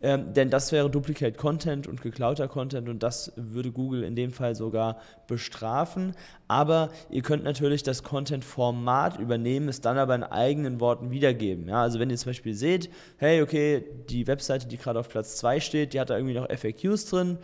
ähm, 0.02 0.34
denn 0.34 0.50
das 0.50 0.72
wäre 0.72 0.90
Duplicate 0.90 1.38
Content 1.38 1.88
und 1.88 2.02
geklauter 2.02 2.48
Content 2.48 2.90
und 2.90 3.04
das 3.04 3.34
würde 3.36 3.72
Google 3.72 4.04
in 4.04 4.16
dem 4.16 4.32
Fall 4.32 4.56
sogar 4.56 4.98
bestrafen. 5.32 6.14
Aber 6.48 6.90
ihr 7.10 7.22
könnt 7.22 7.46
natürlich 7.46 7.82
das 7.82 8.04
Content-Format 8.04 9.18
übernehmen, 9.18 9.70
es 9.70 9.80
dann 9.80 9.98
aber 9.98 10.14
in 10.14 10.24
eigenen 10.24 10.82
Worten 10.82 11.10
wiedergeben. 11.10 11.70
Ja, 11.70 11.82
also 11.82 12.00
wenn 12.00 12.10
ihr 12.10 12.18
zum 12.18 12.32
Beispiel 12.32 12.54
seht, 12.54 12.90
hey, 13.18 13.42
okay, 13.42 13.86
die 14.10 14.28
Webseite, 14.28 14.68
die 14.68 14.78
gerade 14.78 15.00
auf 15.00 15.08
Platz 15.08 15.38
2 15.38 15.62
steht, 15.62 15.94
die 15.94 16.00
hat 16.00 16.10
da 16.10 16.18
irgendwie 16.18 16.36
noch 16.36 16.50
FAQs 16.50 17.06
drin 17.06 17.38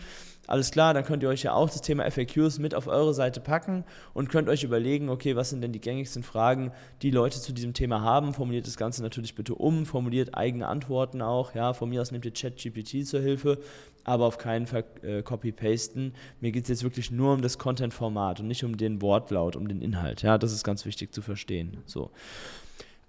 alles 0.47 0.71
klar, 0.71 0.93
dann 0.93 1.03
könnt 1.03 1.23
ihr 1.23 1.29
euch 1.29 1.43
ja 1.43 1.53
auch 1.53 1.69
das 1.69 1.81
Thema 1.81 2.09
FAQs 2.09 2.57
mit 2.57 2.73
auf 2.73 2.87
eure 2.87 3.13
Seite 3.13 3.41
packen 3.41 3.83
und 4.13 4.29
könnt 4.29 4.47
euch 4.47 4.63
überlegen, 4.63 5.09
okay, 5.09 5.35
was 5.35 5.49
sind 5.49 5.61
denn 5.61 5.73
die 5.73 5.81
gängigsten 5.81 6.23
Fragen, 6.23 6.71
die 7.01 7.11
Leute 7.11 7.41
zu 7.41 7.51
diesem 7.51 7.73
Thema 7.73 8.01
haben. 8.01 8.33
Formuliert 8.33 8.65
das 8.65 8.77
Ganze 8.77 9.03
natürlich 9.03 9.35
bitte 9.35 9.55
um, 9.55 9.85
formuliert 9.85 10.35
eigene 10.35 10.67
Antworten 10.67 11.21
auch. 11.21 11.53
Ja, 11.53 11.73
von 11.73 11.89
mir 11.89 12.01
aus 12.01 12.11
nehmt 12.11 12.23
ihr 12.23 12.31
ChatGPT 12.31 13.05
zur 13.05 13.19
Hilfe, 13.19 13.59
aber 14.07 14.25
auf 14.25 14.37
keinen 14.37 14.65
Fall 14.65 14.85
äh, 15.03 15.21
copy-pasten. 15.21 16.13
Mir 16.39 16.51
geht 16.51 16.63
es 16.63 16.69
jetzt 16.69 16.83
wirklich 16.83 17.11
nur 17.11 17.33
um 17.33 17.41
das 17.41 17.57
Content-Format 17.57 18.39
und 18.39 18.47
nicht 18.47 18.63
um 18.63 18.77
den 18.77 19.01
Wortlaut, 19.01 19.55
um 19.55 19.67
den 19.67 19.81
Inhalt. 19.81 20.21
Ja, 20.21 20.37
das 20.37 20.53
ist 20.53 20.63
ganz 20.63 20.85
wichtig 20.85 21.13
zu 21.13 21.21
verstehen. 21.21 21.77
So. 21.85 22.11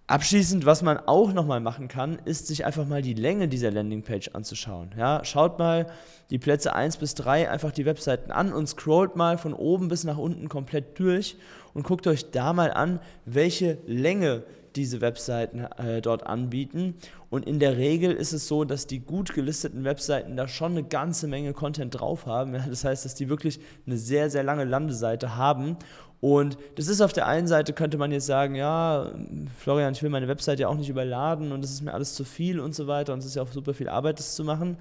Abschließend, 0.09 0.65
was 0.67 0.83
man 0.83 0.99
auch 0.99 1.33
nochmal 1.33 1.61
machen 1.61 1.87
kann, 1.87 2.19
ist 2.25 2.47
sich 2.47 2.65
einfach 2.65 2.89
mal 2.89 3.03
die 3.03 3.15
Länge 3.15 3.47
dieser 3.47 3.71
Landingpage 3.71 4.31
anzuschauen. 4.33 4.95
Ja, 4.97 5.23
schaut 5.23 5.59
mal 5.59 5.87
die 6.31 6.39
Plätze 6.39 6.75
1 6.75 6.97
bis 6.97 7.15
3 7.15 7.51
einfach 7.51 7.73
die 7.73 7.85
Webseiten 7.85 8.33
an 8.33 8.53
und 8.53 8.67
scrollt 8.67 9.17
mal 9.17 9.39
von 9.39 9.53
oben 9.53 9.89
bis 9.89 10.05
nach 10.05 10.19
unten 10.19 10.49
komplett 10.49 10.99
durch 10.99 11.37
und 11.75 11.85
guckt 11.85 12.07
euch 12.07 12.31
da 12.31 12.55
mal 12.55 12.73
an, 12.73 13.01
welche 13.27 13.79
Länge 13.87 14.43
diese 14.79 15.01
Webseiten 15.01 15.67
äh, 15.77 16.01
dort 16.01 16.27
anbieten. 16.27 16.95
Und 17.31 17.47
in 17.47 17.59
der 17.59 17.77
Regel 17.77 18.13
ist 18.13 18.33
es 18.33 18.49
so, 18.49 18.65
dass 18.65 18.87
die 18.87 19.01
gut 19.01 19.35
gelisteten 19.35 19.85
Webseiten 19.85 20.37
da 20.37 20.49
schon 20.49 20.73
eine 20.73 20.85
ganze 20.85 21.27
Menge 21.27 21.53
Content 21.53 21.99
drauf 21.99 22.27
haben. 22.27 22.55
Ja, 22.59 22.65
das 22.67 22.85
heißt, 22.85 23.05
dass 23.05 23.15
die 23.15 23.29
wirklich 23.29 23.61
eine 23.87 23.99
sehr, 23.99 24.31
sehr 24.31 24.43
lange 24.43 24.65
Landeseite 24.65 25.37
haben. 25.37 25.77
Und 26.21 26.59
das 26.75 26.89
ist 26.89 27.01
auf 27.01 27.13
der 27.13 27.27
einen 27.27 27.47
Seite, 27.47 27.73
könnte 27.73 27.97
man 27.97 28.11
jetzt 28.11 28.27
sagen, 28.27 28.55
ja, 28.55 29.13
Florian, 29.59 29.93
ich 29.93 30.03
will 30.03 30.11
meine 30.11 30.27
Webseite 30.27 30.63
ja 30.63 30.69
auch 30.69 30.77
nicht 30.77 30.89
überladen 30.89 31.53
und 31.53 31.63
das 31.63 31.71
ist 31.71 31.83
mir 31.83 31.95
alles 31.95 32.15
zu 32.15 32.25
viel 32.25 32.59
und 32.59 32.75
so 32.75 32.89
weiter 32.89 33.13
und 33.13 33.21
es 33.21 33.27
ist 33.27 33.37
ja 33.37 33.43
auch 33.43 33.53
super 33.53 33.73
viel 33.73 33.89
Arbeit, 33.89 34.19
das 34.19 34.35
zu 34.35 34.43
machen. 34.43 34.79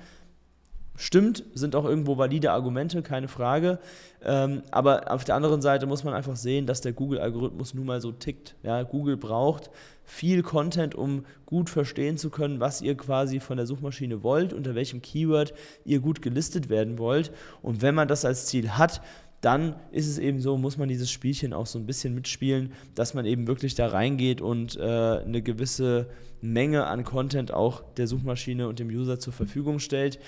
Stimmt, 1.00 1.44
sind 1.54 1.76
auch 1.76 1.86
irgendwo 1.86 2.18
valide 2.18 2.52
Argumente, 2.52 3.04
keine 3.04 3.28
Frage. 3.28 3.78
Ähm, 4.26 4.64
aber 4.72 5.12
auf 5.12 5.24
der 5.24 5.36
anderen 5.36 5.62
Seite 5.62 5.86
muss 5.86 6.04
man 6.04 6.16
einfach 6.16 6.36
sehen, 6.36 6.66
dass 6.66 6.82
der 6.82 6.92
Google-Algorithmus 6.92 7.76
nun 7.76 7.86
mal 7.86 8.02
so 8.02 8.12
tickt. 8.12 8.56
Ja, 8.64 8.82
Google 8.82 9.16
braucht 9.16 9.70
viel 10.04 10.42
Content, 10.42 10.96
um 10.96 11.24
gut 11.46 11.70
verstehen 11.70 12.18
zu 12.18 12.32
können, 12.32 12.60
was 12.60 12.82
ihr 12.82 12.98
quasi 12.98 13.40
von 13.40 13.58
der 13.58 13.68
Suchmaschine 13.68 14.24
wollt, 14.24 14.54
unter 14.54 14.74
welchem 14.74 15.04
Keyword 15.04 15.54
ihr 15.86 16.00
gut 16.00 16.24
gelistet 16.24 16.68
werden 16.68 16.98
wollt. 16.98 17.32
Und 17.62 17.84
wenn 17.84 17.94
man 17.94 18.08
das 18.08 18.26
als 18.26 18.48
Ziel 18.48 18.72
hat, 18.72 19.02
dann 19.42 19.76
ist 19.92 20.08
es 20.08 20.18
eben 20.18 20.42
so, 20.42 20.58
muss 20.58 20.78
man 20.78 20.90
dieses 20.90 21.12
Spielchen 21.12 21.54
auch 21.54 21.68
so 21.68 21.78
ein 21.78 21.86
bisschen 21.86 22.16
mitspielen, 22.16 22.72
dass 22.96 23.14
man 23.14 23.26
eben 23.26 23.46
wirklich 23.46 23.76
da 23.76 23.88
reingeht 23.88 24.42
und 24.42 24.78
äh, 24.78 24.82
eine 24.82 25.44
gewisse 25.44 26.08
Menge 26.42 26.88
an 26.88 27.04
Content 27.04 27.54
auch 27.54 27.84
der 27.98 28.08
Suchmaschine 28.08 28.68
und 28.68 28.80
dem 28.80 28.90
User 28.90 29.20
zur 29.20 29.34
Verfügung 29.34 29.80
stellt. 29.80 30.20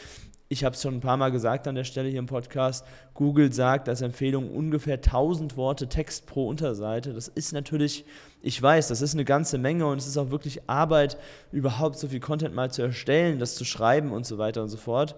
Ich 0.52 0.64
habe 0.64 0.74
es 0.74 0.82
schon 0.82 0.96
ein 0.96 1.00
paar 1.00 1.16
Mal 1.16 1.32
gesagt 1.32 1.68
an 1.68 1.76
der 1.76 1.84
Stelle 1.84 2.10
hier 2.10 2.18
im 2.18 2.26
Podcast. 2.26 2.84
Google 3.14 3.54
sagt 3.54 3.88
als 3.88 4.02
Empfehlung 4.02 4.50
ungefähr 4.50 4.96
1000 4.96 5.56
Worte 5.58 5.88
Text 5.90 6.26
pro 6.26 6.48
Unterseite. 6.48 7.14
Das 7.14 7.28
ist 7.28 7.54
natürlich, 7.54 8.04
ich 8.42 8.60
weiß, 8.60 8.88
das 8.88 9.04
ist 9.04 9.14
eine 9.14 9.26
ganze 9.26 9.60
Menge 9.60 9.86
und 9.86 10.00
es 10.00 10.08
ist 10.08 10.18
auch 10.18 10.32
wirklich 10.32 10.68
Arbeit, 10.68 11.18
überhaupt 11.52 12.00
so 12.00 12.08
viel 12.08 12.20
Content 12.20 12.56
mal 12.56 12.72
zu 12.72 12.82
erstellen, 12.82 13.38
das 13.38 13.54
zu 13.54 13.64
schreiben 13.64 14.12
und 14.12 14.26
so 14.26 14.40
weiter 14.40 14.64
und 14.64 14.70
so 14.70 14.78
fort. 14.78 15.16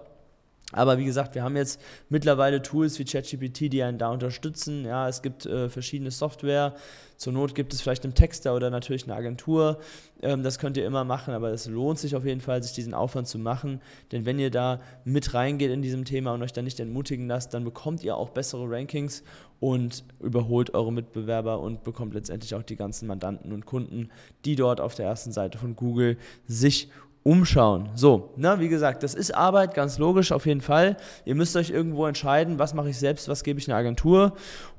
Aber 0.72 0.98
wie 0.98 1.06
gesagt, 1.06 1.36
wir 1.36 1.44
haben 1.44 1.56
jetzt 1.56 1.82
mittlerweile 2.10 2.62
Tools 2.62 2.98
wie 3.00 3.06
ChatGPT, 3.06 3.72
die 3.72 3.84
einen 3.84 3.98
da 3.98 4.10
unterstützen. 4.10 4.86
Ja, 4.86 5.08
es 5.08 5.22
gibt 5.22 5.46
äh, 5.46 5.70
verschiedene 5.70 6.12
Software. 6.12 6.76
Zur 7.18 7.34
Not 7.34 7.54
gibt 7.54 7.72
es 7.72 7.82
vielleicht 7.82 8.04
einen 8.04 8.16
Texter 8.16 8.56
oder 8.56 8.72
natürlich 8.72 9.04
eine 9.04 9.16
Agentur. 9.16 9.80
Ähm, 10.24 10.42
das 10.42 10.58
könnt 10.58 10.76
ihr 10.76 10.88
immer 10.88 11.04
machen, 11.04 11.36
aber 11.36 11.52
es 11.52 11.68
lohnt 11.68 12.00
sich 12.00 12.16
auf 12.16 12.26
jeden 12.26 12.42
Fall, 12.42 12.64
sich 12.64 12.74
diesen 12.74 12.96
Aufwand 12.96 13.28
zu 13.28 13.38
machen. 13.38 13.80
Denn 14.12 14.26
wenn 14.26 14.40
ihr 14.40 14.50
da 14.50 14.82
mit 15.06 15.34
reingeht 15.36 15.70
in 15.70 15.84
diesem 15.84 16.04
Thema 16.04 16.34
und 16.34 16.42
euch 16.42 16.54
dann 16.54 16.66
nicht 16.66 16.80
entmutigen 16.80 17.28
lasst, 17.28 17.54
dann 17.54 17.64
bekommt 17.64 18.04
ihr 18.04 18.18
auch 18.18 18.30
bessere 18.30 18.68
Rankings 18.68 19.24
und 19.60 20.04
überholt 20.20 20.74
eure 20.74 20.92
Mitbewerber 20.92 21.60
und 21.60 21.84
bekommt 21.84 22.16
letztendlich 22.16 22.56
auch 22.56 22.64
die 22.64 22.76
ganzen 22.76 23.08
Mandanten 23.08 23.54
und 23.54 23.68
Kunden, 23.68 24.10
die 24.44 24.56
dort 24.56 24.82
auf 24.82 24.96
der 24.96 25.06
ersten 25.06 25.32
Seite 25.32 25.60
von 25.60 25.76
Google 25.76 26.18
sich 26.48 26.90
umschauen. 27.24 27.90
So, 27.96 28.34
na, 28.36 28.60
wie 28.60 28.70
gesagt, 28.70 29.04
das 29.04 29.14
ist 29.14 29.36
Arbeit, 29.36 29.74
ganz 29.74 29.98
logisch 29.98 30.32
auf 30.32 30.46
jeden 30.46 30.62
Fall. 30.62 30.98
Ihr 31.26 31.36
müsst 31.36 31.56
euch 31.56 31.70
irgendwo 31.70 32.08
entscheiden, 32.08 32.58
was 32.58 32.74
mache 32.74 32.90
ich 32.90 32.98
selbst, 32.98 33.28
was 33.28 33.44
gebe 33.44 33.60
ich 33.60 33.68
einer 33.68 33.78
Agentur. 33.78 34.34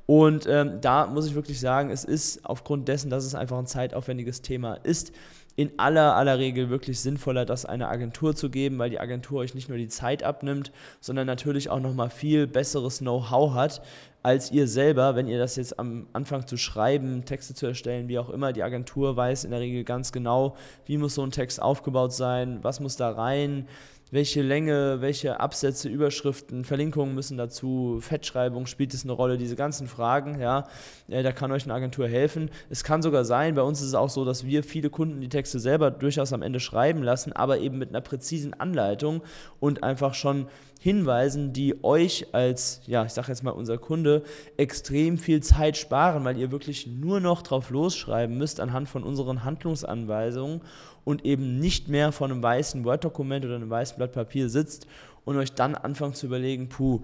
Und 0.05 0.45
ähm, 0.47 0.79
da 0.81 1.07
muss 1.07 1.25
ich 1.25 1.35
wirklich 1.35 1.59
sagen, 1.59 1.89
es 1.89 2.03
ist 2.03 2.45
aufgrund 2.45 2.89
dessen, 2.89 3.09
dass 3.09 3.23
es 3.23 3.35
einfach 3.35 3.57
ein 3.57 3.67
zeitaufwendiges 3.67 4.41
Thema 4.41 4.73
ist, 4.73 5.13
in 5.55 5.71
aller, 5.77 6.15
aller 6.15 6.39
Regel 6.39 6.69
wirklich 6.69 6.99
sinnvoller, 6.99 7.45
das 7.45 7.65
einer 7.65 7.89
Agentur 7.89 8.35
zu 8.35 8.49
geben, 8.49 8.79
weil 8.79 8.89
die 8.89 8.99
Agentur 8.99 9.41
euch 9.41 9.53
nicht 9.53 9.69
nur 9.69 9.77
die 9.77 9.87
Zeit 9.87 10.23
abnimmt, 10.23 10.71
sondern 10.99 11.27
natürlich 11.27 11.69
auch 11.69 11.79
nochmal 11.79 12.09
viel 12.09 12.47
besseres 12.47 12.99
Know-how 12.99 13.53
hat, 13.53 13.81
als 14.23 14.51
ihr 14.51 14.67
selber, 14.67 15.15
wenn 15.15 15.27
ihr 15.27 15.37
das 15.37 15.57
jetzt 15.57 15.77
am 15.77 16.07
Anfang 16.13 16.47
zu 16.47 16.57
schreiben, 16.57 17.25
Texte 17.25 17.53
zu 17.53 17.67
erstellen, 17.67 18.07
wie 18.07 18.17
auch 18.17 18.29
immer. 18.29 18.53
Die 18.53 18.63
Agentur 18.63 19.17
weiß 19.17 19.43
in 19.43 19.51
der 19.51 19.59
Regel 19.59 19.83
ganz 19.83 20.11
genau, 20.11 20.55
wie 20.85 20.97
muss 20.97 21.15
so 21.15 21.23
ein 21.23 21.31
Text 21.31 21.61
aufgebaut 21.61 22.13
sein, 22.13 22.59
was 22.61 22.79
muss 22.79 22.95
da 22.95 23.11
rein, 23.11 23.67
welche 24.13 24.43
Länge, 24.43 25.01
welche 25.01 25.39
Absätze, 25.39 25.89
Überschriften, 25.89 26.65
Verlinkungen 26.65 27.15
müssen 27.15 27.35
dazu, 27.35 27.97
Fettschreibung 27.99 28.67
spielt 28.67 28.93
es 28.93 29.03
eine 29.03 29.11
Rolle, 29.11 29.39
diese 29.39 29.55
ganzen 29.55 29.87
Fragen, 29.87 30.39
ja, 30.39 30.65
da 31.07 31.31
kann 31.31 31.51
euch 31.51 31.63
eine 31.63 31.73
Agentur 31.73 32.07
helfen. 32.07 32.51
Es 32.69 32.83
kann 32.83 33.01
sogar 33.01 33.25
sein, 33.25 33.55
bei 33.55 33.63
uns 33.63 33.81
ist 33.81 33.87
es 33.87 33.95
auch 33.95 34.11
so, 34.11 34.23
dass 34.23 34.45
wir 34.45 34.63
viele 34.63 34.91
Kunden 34.91 35.19
die 35.19 35.29
Texte 35.29 35.59
selber 35.59 35.89
durchaus 35.89 36.31
am 36.31 36.43
Ende 36.43 36.59
schreiben 36.59 37.01
lassen, 37.01 37.33
aber 37.33 37.57
eben 37.57 37.79
mit 37.79 37.89
einer 37.89 38.01
präzisen 38.01 38.53
Anleitung 38.53 39.23
und 39.59 39.81
einfach 39.81 40.13
schon 40.13 40.45
Hinweisen, 40.79 41.53
die 41.53 41.81
euch 41.83 42.27
als, 42.33 42.81
ja, 42.85 43.05
ich 43.05 43.13
sage 43.13 43.29
jetzt 43.29 43.41
mal 43.41 43.51
unser 43.51 43.77
Kunde, 43.77 44.21
extrem 44.57 45.17
viel 45.17 45.41
Zeit 45.41 45.77
sparen, 45.77 46.25
weil 46.25 46.37
ihr 46.37 46.51
wirklich 46.51 46.87
nur 46.87 47.21
noch 47.21 47.41
drauf 47.41 47.69
losschreiben 47.69 48.37
müsst 48.37 48.59
anhand 48.59 48.89
von 48.89 49.03
unseren 49.03 49.45
Handlungsanweisungen 49.45 50.61
und 51.05 51.25
eben 51.25 51.59
nicht 51.59 51.87
mehr 51.87 52.11
vor 52.11 52.27
einem 52.27 52.41
weißen 52.41 52.83
Word-Dokument 52.85 53.45
oder 53.45 53.55
einem 53.55 53.69
weißen 53.69 53.97
Blatt 53.97 54.13
Papier 54.13 54.49
sitzt 54.49 54.87
und 55.25 55.37
euch 55.37 55.53
dann 55.53 55.75
anfangt 55.75 56.17
zu 56.17 56.25
überlegen, 56.25 56.69
puh, 56.69 57.01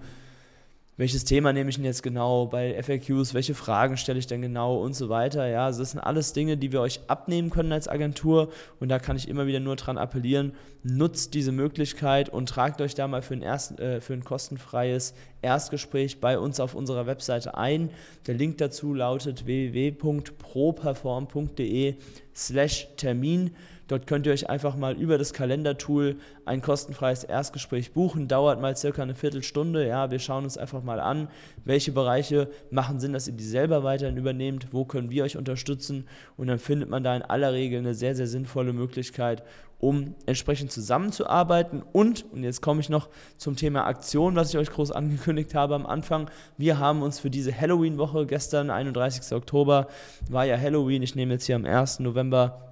welches 1.00 1.24
Thema 1.24 1.52
nehme 1.54 1.70
ich 1.70 1.76
denn 1.76 1.86
jetzt 1.86 2.02
genau 2.02 2.44
bei 2.44 2.78
FAQs, 2.82 3.32
welche 3.32 3.54
Fragen 3.54 3.96
stelle 3.96 4.18
ich 4.18 4.26
denn 4.26 4.42
genau 4.42 4.82
und 4.82 4.92
so 4.92 5.08
weiter. 5.08 5.48
Ja, 5.48 5.64
also 5.64 5.80
das 5.80 5.92
sind 5.92 6.00
alles 6.00 6.34
Dinge, 6.34 6.58
die 6.58 6.72
wir 6.72 6.82
euch 6.82 7.00
abnehmen 7.06 7.48
können 7.48 7.72
als 7.72 7.88
Agentur 7.88 8.52
und 8.80 8.90
da 8.90 8.98
kann 8.98 9.16
ich 9.16 9.26
immer 9.26 9.46
wieder 9.46 9.60
nur 9.60 9.76
dran 9.76 9.96
appellieren, 9.96 10.52
nutzt 10.82 11.32
diese 11.32 11.52
Möglichkeit 11.52 12.28
und 12.28 12.50
tragt 12.50 12.82
euch 12.82 12.94
da 12.94 13.08
mal 13.08 13.22
für 13.22 13.32
ein, 13.32 13.40
erst, 13.40 13.80
äh, 13.80 14.02
für 14.02 14.12
ein 14.12 14.24
kostenfreies 14.24 15.14
Erstgespräch 15.40 16.20
bei 16.20 16.38
uns 16.38 16.60
auf 16.60 16.74
unserer 16.74 17.06
Webseite 17.06 17.56
ein. 17.56 17.88
Der 18.26 18.34
Link 18.34 18.58
dazu 18.58 18.92
lautet 18.92 19.46
www.properform.de 19.46 21.94
slash 22.34 22.88
Termin. 22.98 23.52
Dort 23.90 24.06
könnt 24.06 24.24
ihr 24.24 24.32
euch 24.32 24.48
einfach 24.48 24.76
mal 24.76 24.96
über 24.96 25.18
das 25.18 25.32
Kalendertool 25.32 26.14
ein 26.44 26.62
kostenfreies 26.62 27.24
Erstgespräch 27.24 27.90
buchen. 27.90 28.28
Dauert 28.28 28.60
mal 28.60 28.76
circa 28.76 29.02
eine 29.02 29.16
Viertelstunde. 29.16 29.84
Ja, 29.84 30.12
wir 30.12 30.20
schauen 30.20 30.44
uns 30.44 30.56
einfach 30.56 30.84
mal 30.84 31.00
an, 31.00 31.26
welche 31.64 31.90
Bereiche 31.90 32.48
machen 32.70 33.00
Sinn, 33.00 33.12
dass 33.12 33.26
ihr 33.26 33.34
die 33.34 33.42
selber 33.42 33.82
weiterhin 33.82 34.16
übernehmt, 34.16 34.68
wo 34.70 34.84
können 34.84 35.10
wir 35.10 35.24
euch 35.24 35.36
unterstützen 35.36 36.06
und 36.36 36.46
dann 36.46 36.60
findet 36.60 36.88
man 36.88 37.02
da 37.02 37.16
in 37.16 37.22
aller 37.22 37.52
Regel 37.52 37.80
eine 37.80 37.94
sehr, 37.94 38.14
sehr 38.14 38.28
sinnvolle 38.28 38.72
Möglichkeit, 38.72 39.42
um 39.80 40.14
entsprechend 40.24 40.70
zusammenzuarbeiten. 40.70 41.82
Und, 41.92 42.26
und 42.32 42.44
jetzt 42.44 42.62
komme 42.62 42.80
ich 42.80 42.90
noch 42.90 43.08
zum 43.38 43.56
Thema 43.56 43.86
Aktion, 43.86 44.36
was 44.36 44.50
ich 44.50 44.58
euch 44.58 44.70
groß 44.70 44.92
angekündigt 44.92 45.56
habe 45.56 45.74
am 45.74 45.86
Anfang. 45.86 46.30
Wir 46.56 46.78
haben 46.78 47.02
uns 47.02 47.18
für 47.18 47.30
diese 47.30 47.58
Halloween-Woche, 47.58 48.26
gestern, 48.26 48.70
31. 48.70 49.32
Oktober, 49.32 49.88
war 50.28 50.44
ja 50.44 50.56
Halloween, 50.56 51.02
ich 51.02 51.16
nehme 51.16 51.32
jetzt 51.32 51.46
hier 51.46 51.56
am 51.56 51.64
1. 51.64 51.98
November 51.98 52.69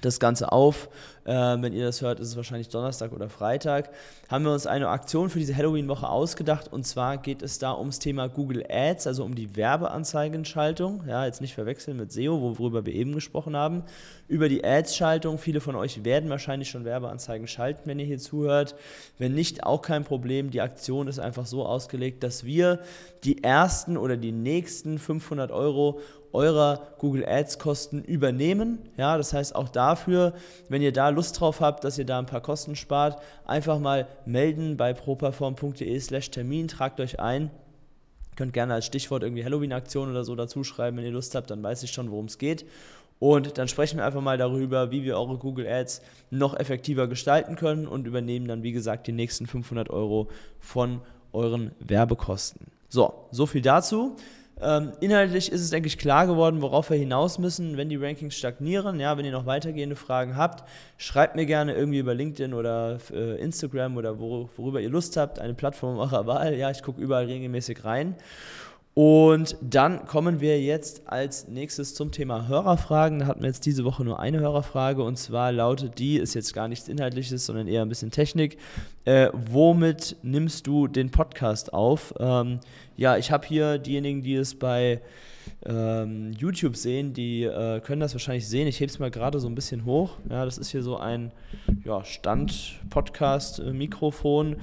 das 0.00 0.20
Ganze 0.20 0.52
auf. 0.52 0.88
Äh, 1.24 1.32
wenn 1.32 1.72
ihr 1.72 1.86
das 1.86 2.02
hört, 2.02 2.20
ist 2.20 2.28
es 2.28 2.36
wahrscheinlich 2.36 2.68
Donnerstag 2.68 3.12
oder 3.12 3.30
Freitag. 3.30 3.90
Haben 4.28 4.44
wir 4.44 4.52
uns 4.52 4.66
eine 4.66 4.88
Aktion 4.88 5.30
für 5.30 5.38
diese 5.38 5.56
Halloween-Woche 5.56 6.08
ausgedacht 6.08 6.72
und 6.72 6.86
zwar 6.86 7.16
geht 7.16 7.42
es 7.42 7.58
da 7.58 7.74
ums 7.74 7.98
Thema 7.98 8.28
Google 8.28 8.64
Ads, 8.68 9.06
also 9.06 9.24
um 9.24 9.34
die 9.34 9.56
Werbeanzeigenschaltung. 9.56 11.04
Ja, 11.08 11.24
jetzt 11.24 11.40
nicht 11.40 11.54
verwechseln 11.54 11.96
mit 11.96 12.12
SEO, 12.12 12.58
worüber 12.58 12.84
wir 12.84 12.92
eben 12.92 13.14
gesprochen 13.14 13.56
haben. 13.56 13.84
Über 14.28 14.48
die 14.48 14.64
Ads-Schaltung. 14.64 15.38
Viele 15.38 15.60
von 15.60 15.76
euch 15.76 16.04
werden 16.04 16.28
wahrscheinlich 16.28 16.68
schon 16.68 16.84
Werbeanzeigen 16.84 17.46
schalten, 17.46 17.82
wenn 17.84 17.98
ihr 17.98 18.06
hier 18.06 18.18
zuhört. 18.18 18.74
Wenn 19.18 19.34
nicht, 19.34 19.64
auch 19.64 19.82
kein 19.82 20.04
Problem. 20.04 20.50
Die 20.50 20.60
Aktion 20.60 21.08
ist 21.08 21.18
einfach 21.18 21.46
so 21.46 21.64
ausgelegt, 21.64 22.22
dass 22.22 22.44
wir 22.44 22.80
die 23.22 23.42
ersten 23.42 23.96
oder 23.96 24.16
die 24.16 24.32
nächsten 24.32 24.98
500 24.98 25.50
Euro 25.50 26.00
eurer 26.34 26.82
Google 26.98 27.24
Ads 27.26 27.58
Kosten 27.58 28.02
übernehmen. 28.02 28.78
Ja, 28.96 29.16
das 29.16 29.32
heißt 29.32 29.54
auch 29.54 29.68
dafür, 29.68 30.34
wenn 30.68 30.82
ihr 30.82 30.92
da 30.92 31.08
Lust 31.08 31.40
drauf 31.40 31.60
habt, 31.60 31.84
dass 31.84 31.96
ihr 31.96 32.04
da 32.04 32.18
ein 32.18 32.26
paar 32.26 32.40
Kosten 32.40 32.76
spart, 32.76 33.22
einfach 33.46 33.78
mal 33.78 34.06
melden 34.26 34.76
bei 34.76 34.92
properform.de/slash 34.92 36.30
Termin, 36.30 36.68
tragt 36.68 37.00
euch 37.00 37.20
ein. 37.20 37.50
Könnt 38.36 38.52
gerne 38.52 38.74
als 38.74 38.86
Stichwort 38.86 39.22
irgendwie 39.22 39.44
Halloween-Aktion 39.44 40.10
oder 40.10 40.24
so 40.24 40.34
dazu 40.34 40.64
schreiben, 40.64 40.96
wenn 40.96 41.04
ihr 41.04 41.12
Lust 41.12 41.34
habt, 41.36 41.50
dann 41.50 41.62
weiß 41.62 41.84
ich 41.84 41.92
schon, 41.92 42.10
worum 42.10 42.26
es 42.26 42.38
geht. 42.38 42.66
Und 43.20 43.58
dann 43.58 43.68
sprechen 43.68 43.98
wir 43.98 44.04
einfach 44.04 44.20
mal 44.20 44.36
darüber, 44.36 44.90
wie 44.90 45.04
wir 45.04 45.16
eure 45.16 45.38
Google 45.38 45.68
Ads 45.68 46.02
noch 46.30 46.58
effektiver 46.58 47.06
gestalten 47.06 47.54
können 47.54 47.86
und 47.86 48.06
übernehmen 48.06 48.48
dann, 48.48 48.64
wie 48.64 48.72
gesagt, 48.72 49.06
die 49.06 49.12
nächsten 49.12 49.46
500 49.46 49.88
Euro 49.88 50.28
von 50.58 51.00
euren 51.32 51.70
Werbekosten. 51.78 52.66
So, 52.88 53.26
so 53.30 53.46
viel 53.46 53.62
dazu. 53.62 54.16
Ähm, 54.60 54.92
inhaltlich 55.00 55.50
ist 55.50 55.60
es, 55.60 55.70
denke 55.70 55.88
ich, 55.88 55.98
klar 55.98 56.26
geworden, 56.26 56.62
worauf 56.62 56.90
wir 56.90 56.96
hinaus 56.96 57.38
müssen, 57.38 57.76
wenn 57.76 57.88
die 57.88 57.96
Rankings 57.96 58.36
stagnieren. 58.36 59.00
Ja, 59.00 59.16
wenn 59.18 59.24
ihr 59.24 59.32
noch 59.32 59.46
weitergehende 59.46 59.96
Fragen 59.96 60.36
habt, 60.36 60.68
schreibt 60.96 61.34
mir 61.34 61.44
gerne 61.44 61.74
irgendwie 61.74 61.98
über 61.98 62.14
LinkedIn 62.14 62.54
oder 62.54 62.98
äh, 63.12 63.40
Instagram 63.40 63.96
oder 63.96 64.18
wor 64.18 64.48
worüber 64.56 64.80
ihr 64.80 64.90
Lust 64.90 65.16
habt, 65.16 65.38
eine 65.40 65.54
Plattform 65.54 65.98
eurer 65.98 66.26
Wahl. 66.26 66.54
Ja, 66.54 66.70
ich 66.70 66.82
gucke 66.82 67.00
überall 67.00 67.26
regelmäßig 67.26 67.84
rein. 67.84 68.14
Und 68.94 69.56
dann 69.60 70.06
kommen 70.06 70.40
wir 70.40 70.62
jetzt 70.62 71.02
als 71.06 71.48
nächstes 71.48 71.96
zum 71.96 72.12
Thema 72.12 72.46
Hörerfragen. 72.46 73.18
Da 73.18 73.26
hatten 73.26 73.42
wir 73.42 73.48
jetzt 73.48 73.66
diese 73.66 73.84
Woche 73.84 74.04
nur 74.04 74.20
eine 74.20 74.38
Hörerfrage 74.38 75.02
und 75.02 75.18
zwar 75.18 75.50
lautet 75.50 75.98
die, 75.98 76.16
ist 76.16 76.34
jetzt 76.34 76.54
gar 76.54 76.68
nichts 76.68 76.86
Inhaltliches, 76.86 77.44
sondern 77.44 77.66
eher 77.66 77.82
ein 77.82 77.88
bisschen 77.88 78.12
Technik. 78.12 78.56
Äh, 79.04 79.30
womit 79.32 80.16
nimmst 80.22 80.68
du 80.68 80.86
den 80.86 81.10
Podcast 81.10 81.74
auf? 81.74 82.14
Ähm, 82.20 82.60
ja, 82.96 83.16
ich 83.16 83.32
habe 83.32 83.44
hier 83.44 83.78
diejenigen, 83.78 84.22
die 84.22 84.36
es 84.36 84.54
bei 84.54 85.00
ähm, 85.66 86.32
YouTube 86.38 86.76
sehen, 86.76 87.14
die 87.14 87.42
äh, 87.42 87.80
können 87.80 88.00
das 88.00 88.14
wahrscheinlich 88.14 88.48
sehen. 88.48 88.68
Ich 88.68 88.78
hebe 88.78 88.90
es 88.90 89.00
mal 89.00 89.10
gerade 89.10 89.40
so 89.40 89.48
ein 89.48 89.56
bisschen 89.56 89.84
hoch. 89.84 90.18
Ja, 90.30 90.44
das 90.44 90.58
ist 90.58 90.70
hier 90.70 90.84
so 90.84 90.98
ein 90.98 91.32
ja, 91.84 92.04
Stand-Podcast-Mikrofon 92.04 94.54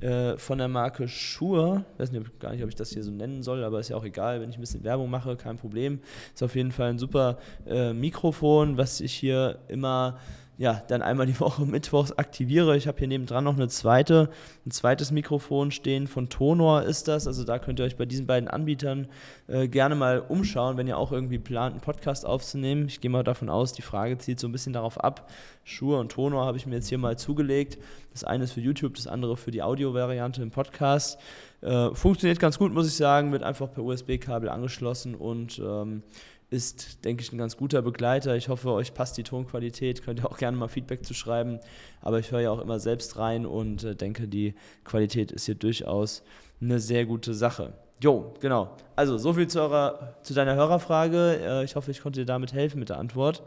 äh, 0.00 0.38
von 0.38 0.58
der 0.58 0.68
Marke 0.68 1.08
Shure. 1.08 1.84
Ich 1.94 2.00
weiß 2.00 2.12
nicht, 2.12 2.40
gar 2.40 2.52
nicht, 2.52 2.62
ob 2.62 2.68
ich 2.68 2.74
das 2.74 2.90
hier 2.90 3.02
so 3.02 3.10
nennen 3.10 3.42
soll, 3.42 3.64
aber 3.64 3.80
ist 3.80 3.88
ja 3.88 3.96
auch 3.96 4.04
egal, 4.04 4.40
wenn 4.40 4.50
ich 4.50 4.56
ein 4.56 4.60
bisschen 4.60 4.84
Werbung 4.84 5.10
mache, 5.10 5.36
kein 5.36 5.56
Problem. 5.56 6.00
Ist 6.34 6.42
auf 6.42 6.54
jeden 6.54 6.72
Fall 6.72 6.90
ein 6.90 6.98
super 6.98 7.38
äh, 7.66 7.92
Mikrofon, 7.92 8.76
was 8.76 9.00
ich 9.00 9.12
hier 9.12 9.58
immer 9.68 10.18
ja, 10.58 10.82
dann 10.88 11.02
einmal 11.02 11.26
die 11.26 11.38
Woche 11.40 11.64
mittwochs 11.64 12.12
aktiviere. 12.12 12.76
Ich 12.76 12.88
habe 12.88 12.98
hier 12.98 13.06
nebendran 13.06 13.44
noch 13.44 13.54
eine 13.54 13.68
zweite, 13.68 14.28
ein 14.66 14.72
zweites 14.72 15.12
Mikrofon 15.12 15.70
stehen. 15.70 16.08
Von 16.08 16.28
Tonor 16.28 16.82
ist 16.82 17.08
das. 17.08 17.26
Also 17.26 17.44
da 17.44 17.58
könnt 17.58 17.78
ihr 17.78 17.86
euch 17.86 17.96
bei 17.96 18.04
diesen 18.04 18.26
beiden 18.26 18.48
Anbietern 18.48 19.06
äh, 19.46 19.68
gerne 19.68 19.94
mal 19.94 20.18
umschauen, 20.18 20.76
wenn 20.76 20.88
ihr 20.88 20.98
auch 20.98 21.12
irgendwie 21.12 21.38
plant, 21.38 21.72
einen 21.72 21.80
Podcast 21.80 22.26
aufzunehmen. 22.26 22.86
Ich 22.88 23.00
gehe 23.00 23.10
mal 23.10 23.22
davon 23.22 23.48
aus, 23.48 23.72
die 23.72 23.82
Frage 23.82 24.18
zielt 24.18 24.40
so 24.40 24.48
ein 24.48 24.52
bisschen 24.52 24.72
darauf 24.72 25.02
ab. 25.02 25.30
Schuhe 25.62 25.98
und 25.98 26.10
Tonor 26.10 26.44
habe 26.44 26.56
ich 26.56 26.66
mir 26.66 26.74
jetzt 26.74 26.88
hier 26.88 26.98
mal 26.98 27.16
zugelegt. 27.16 27.78
Das 28.12 28.24
eine 28.24 28.44
ist 28.44 28.52
für 28.52 28.60
YouTube, 28.60 28.94
das 28.94 29.06
andere 29.06 29.36
für 29.36 29.52
die 29.52 29.62
Audio-Variante 29.62 30.42
im 30.42 30.50
Podcast. 30.50 31.20
Äh, 31.60 31.94
funktioniert 31.94 32.40
ganz 32.40 32.58
gut, 32.58 32.72
muss 32.72 32.88
ich 32.88 32.96
sagen, 32.96 33.30
wird 33.30 33.44
einfach 33.44 33.70
per 33.70 33.84
USB-Kabel 33.84 34.48
angeschlossen 34.48 35.14
und 35.14 35.60
ähm, 35.60 36.02
ist, 36.50 37.04
denke 37.04 37.22
ich, 37.22 37.32
ein 37.32 37.38
ganz 37.38 37.56
guter 37.56 37.82
Begleiter. 37.82 38.36
Ich 38.36 38.48
hoffe, 38.48 38.70
euch 38.72 38.94
passt 38.94 39.18
die 39.18 39.22
Tonqualität. 39.22 40.02
Könnt 40.02 40.20
ihr 40.20 40.30
auch 40.30 40.38
gerne 40.38 40.56
mal 40.56 40.68
Feedback 40.68 41.04
zu 41.04 41.14
schreiben. 41.14 41.60
Aber 42.00 42.18
ich 42.18 42.30
höre 42.30 42.40
ja 42.40 42.50
auch 42.50 42.60
immer 42.60 42.78
selbst 42.78 43.18
rein 43.18 43.44
und 43.44 43.84
äh, 43.84 43.94
denke, 43.94 44.28
die 44.28 44.54
Qualität 44.84 45.30
ist 45.30 45.46
hier 45.46 45.54
durchaus 45.54 46.22
eine 46.60 46.80
sehr 46.80 47.04
gute 47.04 47.34
Sache. 47.34 47.74
Jo, 48.02 48.34
genau. 48.40 48.76
Also, 48.96 49.18
so 49.18 49.32
viel 49.32 49.48
zu, 49.48 49.60
eurer, 49.60 50.14
zu 50.22 50.32
deiner 50.32 50.54
Hörerfrage. 50.54 51.40
Äh, 51.42 51.64
ich 51.64 51.76
hoffe, 51.76 51.90
ich 51.90 52.00
konnte 52.00 52.20
dir 52.20 52.26
damit 52.26 52.52
helfen 52.52 52.78
mit 52.78 52.88
der 52.88 52.98
Antwort. 52.98 53.42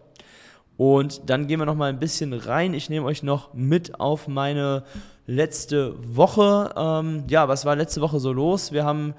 Und 0.82 1.30
dann 1.30 1.46
gehen 1.46 1.60
wir 1.60 1.68
noch 1.68 1.76
mal 1.76 1.90
ein 1.90 2.00
bisschen 2.00 2.34
rein. 2.34 2.74
Ich 2.74 2.90
nehme 2.90 3.06
euch 3.06 3.22
noch 3.22 3.54
mit 3.54 4.00
auf 4.00 4.28
meine 4.28 4.84
letzte 5.28 5.94
Woche. 6.16 6.74
Ähm, 6.76 7.26
ja, 7.30 7.48
was 7.48 7.66
war 7.66 7.76
letzte 7.76 8.02
Woche 8.02 8.20
so 8.20 8.34
los? 8.34 8.72
Wir 8.72 8.84
haben 8.84 9.14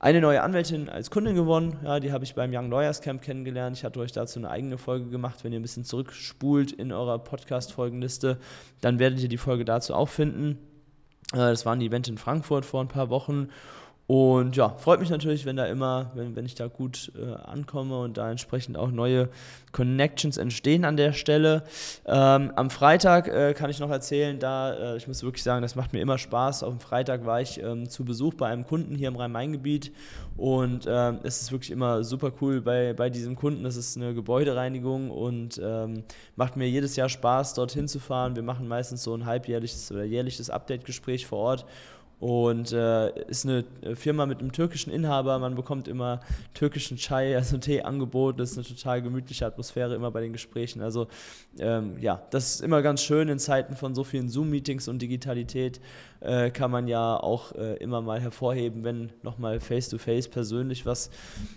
eine 0.00 0.20
neue 0.20 0.42
Anwältin 0.42 0.88
als 0.88 1.12
Kundin 1.12 1.36
gewonnen. 1.36 1.76
Ja, 1.84 2.00
die 2.00 2.10
habe 2.10 2.24
ich 2.24 2.34
beim 2.34 2.52
Young 2.52 2.68
Lawyers 2.68 3.00
Camp 3.00 3.22
kennengelernt. 3.22 3.76
Ich 3.76 3.84
hatte 3.84 4.00
euch 4.00 4.10
dazu 4.10 4.40
eine 4.40 4.50
eigene 4.50 4.76
Folge 4.76 5.08
gemacht. 5.08 5.44
Wenn 5.44 5.52
ihr 5.52 5.60
ein 5.60 5.62
bisschen 5.62 5.84
zurückspult 5.84 6.72
in 6.72 6.90
eurer 6.90 7.20
Podcast-Folgenliste, 7.20 8.38
dann 8.80 8.98
werdet 8.98 9.20
ihr 9.20 9.28
die 9.28 9.38
Folge 9.38 9.64
dazu 9.64 9.94
auch 9.94 10.08
finden. 10.08 10.58
Äh, 11.32 11.36
das 11.36 11.64
war 11.64 11.76
ein 11.76 11.80
Event 11.80 12.08
in 12.08 12.18
Frankfurt 12.18 12.64
vor 12.66 12.80
ein 12.80 12.88
paar 12.88 13.08
Wochen. 13.08 13.50
Und 14.06 14.54
ja, 14.54 14.68
freut 14.68 15.00
mich 15.00 15.08
natürlich, 15.08 15.46
wenn 15.46 15.56
da 15.56 15.64
immer, 15.64 16.10
wenn, 16.14 16.36
wenn 16.36 16.44
ich 16.44 16.54
da 16.54 16.66
gut 16.66 17.10
äh, 17.16 17.34
ankomme 17.42 17.98
und 17.98 18.18
da 18.18 18.30
entsprechend 18.30 18.76
auch 18.76 18.90
neue 18.90 19.30
Connections 19.72 20.36
entstehen 20.36 20.84
an 20.84 20.98
der 20.98 21.14
Stelle. 21.14 21.64
Ähm, 22.04 22.52
am 22.54 22.68
Freitag 22.68 23.28
äh, 23.28 23.54
kann 23.54 23.70
ich 23.70 23.80
noch 23.80 23.90
erzählen, 23.90 24.38
da, 24.38 24.74
äh, 24.74 24.96
ich 24.98 25.08
muss 25.08 25.22
wirklich 25.22 25.42
sagen, 25.42 25.62
das 25.62 25.74
macht 25.74 25.94
mir 25.94 26.00
immer 26.00 26.18
Spaß. 26.18 26.64
Auf 26.64 26.74
dem 26.74 26.80
Freitag 26.80 27.24
war 27.24 27.40
ich 27.40 27.62
ähm, 27.62 27.88
zu 27.88 28.04
Besuch 28.04 28.34
bei 28.34 28.48
einem 28.48 28.66
Kunden 28.66 28.94
hier 28.94 29.08
im 29.08 29.16
Rhein-Main-Gebiet 29.16 29.90
und 30.36 30.86
ähm, 30.86 31.20
es 31.22 31.40
ist 31.40 31.52
wirklich 31.52 31.70
immer 31.70 32.04
super 32.04 32.30
cool 32.42 32.60
bei, 32.60 32.92
bei 32.92 33.08
diesem 33.08 33.36
Kunden. 33.36 33.64
Das 33.64 33.76
ist 33.76 33.96
eine 33.96 34.12
Gebäudereinigung 34.12 35.10
und 35.10 35.58
ähm, 35.64 36.04
macht 36.36 36.56
mir 36.56 36.68
jedes 36.68 36.96
Jahr 36.96 37.08
Spaß, 37.08 37.54
dorthin 37.54 37.88
zu 37.88 38.00
fahren. 38.00 38.36
Wir 38.36 38.42
machen 38.42 38.68
meistens 38.68 39.02
so 39.02 39.14
ein 39.14 39.24
halbjährliches 39.24 39.90
oder 39.90 40.04
jährliches 40.04 40.50
Update-Gespräch 40.50 41.26
vor 41.26 41.38
Ort 41.38 41.66
und 42.24 42.72
äh, 42.72 43.10
ist 43.28 43.44
eine 43.44 43.66
Firma 43.96 44.24
mit 44.24 44.40
einem 44.40 44.50
türkischen 44.50 44.90
Inhaber. 44.90 45.38
Man 45.38 45.56
bekommt 45.56 45.88
immer 45.88 46.20
türkischen 46.54 46.96
Chai, 46.96 47.36
also 47.36 47.58
Tee 47.58 47.82
angeboten. 47.82 48.38
Das 48.38 48.52
ist 48.52 48.56
eine 48.56 48.66
total 48.66 49.02
gemütliche 49.02 49.44
Atmosphäre 49.44 49.94
immer 49.94 50.10
bei 50.10 50.22
den 50.22 50.32
Gesprächen. 50.32 50.80
Also 50.80 51.06
ähm, 51.58 51.98
ja, 52.00 52.22
das 52.30 52.54
ist 52.54 52.60
immer 52.62 52.80
ganz 52.80 53.02
schön 53.02 53.28
in 53.28 53.38
Zeiten 53.38 53.76
von 53.76 53.94
so 53.94 54.04
vielen 54.04 54.30
Zoom-Meetings 54.30 54.88
und 54.88 55.02
Digitalität 55.02 55.82
äh, 56.20 56.50
kann 56.50 56.70
man 56.70 56.88
ja 56.88 57.16
auch 57.16 57.52
äh, 57.52 57.76
immer 57.76 58.00
mal 58.00 58.20
hervorheben, 58.20 58.84
wenn 58.84 59.10
nochmal 59.22 59.60
face-to-face 59.60 60.28
persönlich 60.28 60.86
was 60.86 61.10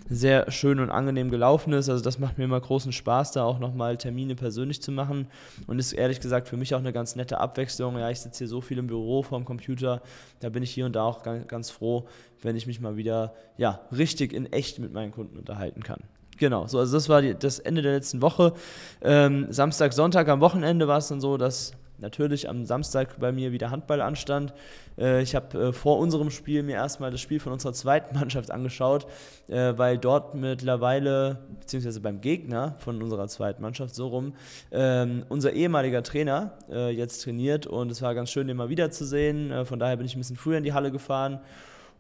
sehr 0.10 0.52
schön 0.52 0.80
und 0.80 0.90
angenehm 0.90 1.32
gelaufen 1.32 1.74
ist. 1.74 1.90
Also 1.90 2.04
das 2.04 2.20
macht 2.20 2.38
mir 2.38 2.46
immer 2.46 2.60
großen 2.60 2.92
Spaß, 2.92 3.32
da 3.32 3.44
auch 3.44 3.60
nochmal 3.60 3.98
Termine 3.98 4.36
persönlich 4.36 4.82
zu 4.82 4.92
machen 4.92 5.28
und 5.68 5.80
ist 5.80 5.94
ehrlich 5.94 6.20
gesagt 6.20 6.48
für 6.48 6.58
mich 6.58 6.76
auch 6.76 6.80
eine 6.80 6.94
ganz 6.94 7.16
nette 7.16 7.40
Abwechslung. 7.40 7.98
Ja, 7.98 8.10
ich 8.10 8.20
sitze 8.20 8.40
hier 8.40 8.48
so 8.48 8.62
viel 8.62 8.78
im 8.78 8.88
Büro 8.88 9.24
vorm 9.24 9.46
Computer, 9.46 10.02
da 10.40 10.50
bin 10.50 10.64
ich 10.64 10.72
hier 10.72 10.86
und 10.86 10.96
da 10.96 11.04
auch 11.04 11.24
ganz, 11.24 11.48
ganz 11.48 11.70
froh, 11.70 12.06
wenn 12.42 12.56
ich 12.56 12.68
mich 12.68 12.80
mal 12.80 12.98
wieder 12.98 13.34
ja, 13.58 13.82
richtig 13.92 14.34
in 14.34 14.52
echt 14.52 14.80
mit 14.80 14.94
meinen 14.94 15.12
Kunden 15.12 15.38
unterhalten 15.38 15.84
kann. 15.84 16.02
Genau, 16.38 16.68
so, 16.68 16.80
also 16.80 16.96
das 16.96 17.10
war 17.10 17.22
die, 17.22 17.34
das 17.34 17.60
Ende 17.60 17.82
der 17.82 17.94
letzten 17.94 18.22
Woche. 18.22 18.54
Ähm, 19.02 19.48
Samstag, 19.50 19.94
Sonntag 19.94 20.28
am 20.30 20.40
Wochenende 20.40 20.88
war 20.88 21.00
es 21.00 21.08
dann 21.08 21.20
so, 21.20 21.38
dass 21.38 21.72
natürlich 22.00 22.50
am 22.50 22.66
Samstag 22.66 23.20
bei 23.20 23.32
mir 23.32 23.52
wieder 23.52 23.72
Handball 23.72 24.02
anstand. 24.02 24.54
Äh, 24.98 25.22
ich 25.22 25.36
habe 25.36 25.58
äh, 25.58 25.74
vor 25.74 26.00
unserem 26.00 26.30
Spiel 26.30 26.64
mir 26.64 26.76
erstmal 26.76 27.12
das 27.12 27.22
Spiel 27.22 27.40
von 27.40 27.54
unserer 27.54 27.74
zweiten 27.74 28.16
Mannschaft 28.20 28.52
angeschaut, 28.52 29.08
äh, 29.48 29.74
weil 29.78 29.98
dort 29.98 30.36
mittlerweile, 30.36 31.40
beziehungsweise 31.60 32.02
beim 32.02 32.22
Gegner 32.22 32.76
von 32.80 33.02
unserer 33.02 33.28
zweiten 33.28 33.62
Mannschaft 33.62 33.96
so 33.96 34.08
rum, 34.08 34.34
ähm, 34.72 35.26
unser 35.30 35.54
ehemaliger 35.54 36.04
Trainer 36.04 36.58
jetzt 36.70 37.24
trainiert 37.24 37.66
und 37.66 37.92
es 37.92 38.02
war 38.02 38.14
ganz 38.14 38.30
schön, 38.30 38.48
den 38.48 38.58
mal 38.58 38.70
wiederzusehen. 38.70 39.66
Von 39.66 39.80
daher 39.80 39.96
bin 39.98 40.06
ich 40.06 40.16
ein 40.16 40.20
bisschen 40.20 40.36
früher 40.36 40.58
in 40.58 40.64
die 40.64 40.74
Halle 40.74 40.92
gefahren. 40.92 41.40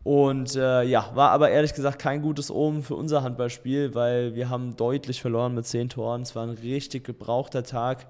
Und 0.04 0.56
äh, 0.56 0.84
ja, 0.84 1.12
war 1.16 1.32
aber 1.32 1.50
ehrlich 1.50 1.74
gesagt 1.74 2.00
kein 2.00 2.22
gutes 2.22 2.50
Omen 2.50 2.82
für 2.82 2.96
unser 2.96 3.24
Handballspiel, 3.24 3.94
weil 3.94 4.36
wir 4.36 4.50
haben 4.50 4.76
deutlich 4.76 5.22
verloren 5.22 5.54
mit 5.54 5.66
zehn 5.66 5.90
Toren. 5.90 6.22
Es 6.22 6.36
war 6.36 6.44
ein 6.44 6.52
richtig 6.52 7.04
gebrauchter 7.04 7.64
Tag 7.64 8.08